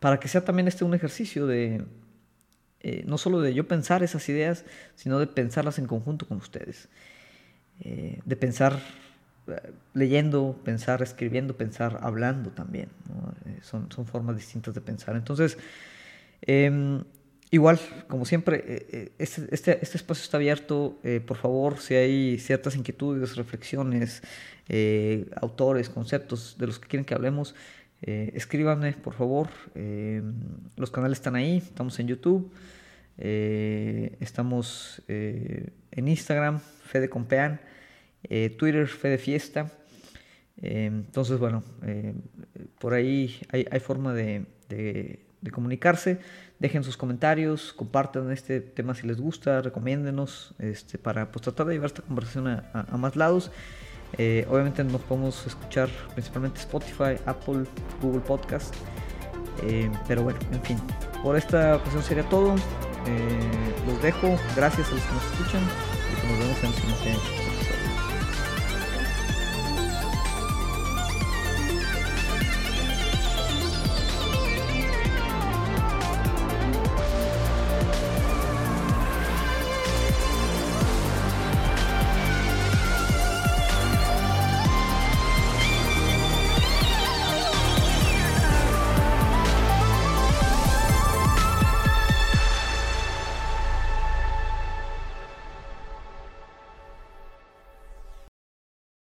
para 0.00 0.18
que 0.18 0.28
sea 0.28 0.44
también 0.44 0.68
este 0.68 0.84
un 0.84 0.94
ejercicio 0.94 1.46
de, 1.46 1.84
eh, 2.82 3.04
no 3.06 3.16
solo 3.16 3.40
de 3.40 3.54
yo 3.54 3.68
pensar 3.68 4.02
esas 4.02 4.28
ideas, 4.28 4.64
sino 4.96 5.20
de 5.20 5.28
pensarlas 5.28 5.78
en 5.78 5.86
conjunto 5.86 6.26
con 6.26 6.38
ustedes. 6.38 6.88
Eh, 7.80 8.20
de 8.24 8.36
pensar 8.36 8.80
eh, 9.46 9.72
leyendo, 9.94 10.58
pensar 10.64 11.00
escribiendo, 11.00 11.56
pensar 11.56 12.00
hablando 12.02 12.50
también. 12.50 12.88
son, 13.62 13.90
son 13.92 14.06
formas 14.06 14.36
distintas 14.36 14.74
de 14.74 14.80
pensar. 14.80 15.14
Entonces, 15.14 15.56
em, 16.40 17.04
igual, 17.52 17.78
como 18.08 18.24
siempre, 18.24 19.12
este, 19.18 19.46
este, 19.54 19.78
este, 19.80 19.96
espacio 19.96 20.24
está 20.24 20.38
abierto. 20.38 20.98
por 21.26 21.36
favor, 21.36 21.78
si 21.78 21.94
hay 21.94 22.38
ciertas 22.38 22.74
inquietudes, 22.74 23.36
reflexiones, 23.36 24.22
autores, 25.36 25.88
conceptos 25.88 26.56
de 26.58 26.66
los 26.66 26.80
que 26.80 26.88
quieren 26.88 27.04
que 27.04 27.14
hablemos, 27.14 27.54
eh, 28.02 28.32
escríbanme, 28.34 28.92
por 28.94 29.14
favor. 29.14 29.48
Eh, 29.74 30.22
los 30.76 30.90
canales 30.90 31.18
están 31.18 31.36
ahí. 31.36 31.58
Estamos 31.58 31.98
en 32.00 32.08
YouTube. 32.08 32.52
Eh, 33.18 34.16
estamos 34.20 35.02
en 35.06 36.08
Instagram, 36.08 36.58
Fede 36.58 37.08
Compean. 37.08 37.60
Twitter, 38.58 38.86
Fede 38.86 39.18
Fiesta. 39.18 39.70
entonces, 40.60 41.38
bueno, 41.38 41.64
por 42.78 42.94
ahí 42.94 43.40
hay, 43.50 43.80
forma 43.80 44.14
de, 44.14 44.46
comunicarse. 45.50 46.18
Dejen 46.60 46.84
sus 46.84 46.96
comentarios, 46.96 47.72
compartan 47.72 48.30
este 48.30 48.60
tema 48.60 48.94
si 48.94 49.08
les 49.08 49.20
gusta, 49.20 49.60
recomiéndenos 49.60 50.54
este, 50.60 50.98
para 50.98 51.32
pues, 51.32 51.42
tratar 51.42 51.66
de 51.66 51.74
llevar 51.74 51.88
esta 51.88 52.02
conversación 52.02 52.46
a 52.46 52.96
más 52.96 53.16
lados. 53.16 53.50
Eh, 54.18 54.46
obviamente 54.50 54.84
nos 54.84 55.00
podemos 55.02 55.46
escuchar 55.46 55.88
principalmente 56.12 56.60
Spotify, 56.60 57.16
Apple, 57.26 57.64
Google 58.00 58.20
Podcast. 58.20 58.74
Eh, 59.62 59.90
pero 60.08 60.22
bueno, 60.22 60.38
en 60.52 60.62
fin, 60.62 60.78
por 61.22 61.36
esta 61.36 61.76
ocasión 61.76 62.02
sería 62.02 62.28
todo. 62.28 62.54
Eh, 63.06 63.74
los 63.86 64.02
dejo. 64.02 64.36
Gracias 64.56 64.88
a 64.88 64.94
los 64.94 65.02
que 65.02 65.12
nos 65.12 65.24
escuchan 65.32 65.62
y 65.62 66.28
nos 66.28 66.38
vemos 66.38 66.58
en 66.62 66.66
el 66.66 66.96
siguiente. 66.96 67.51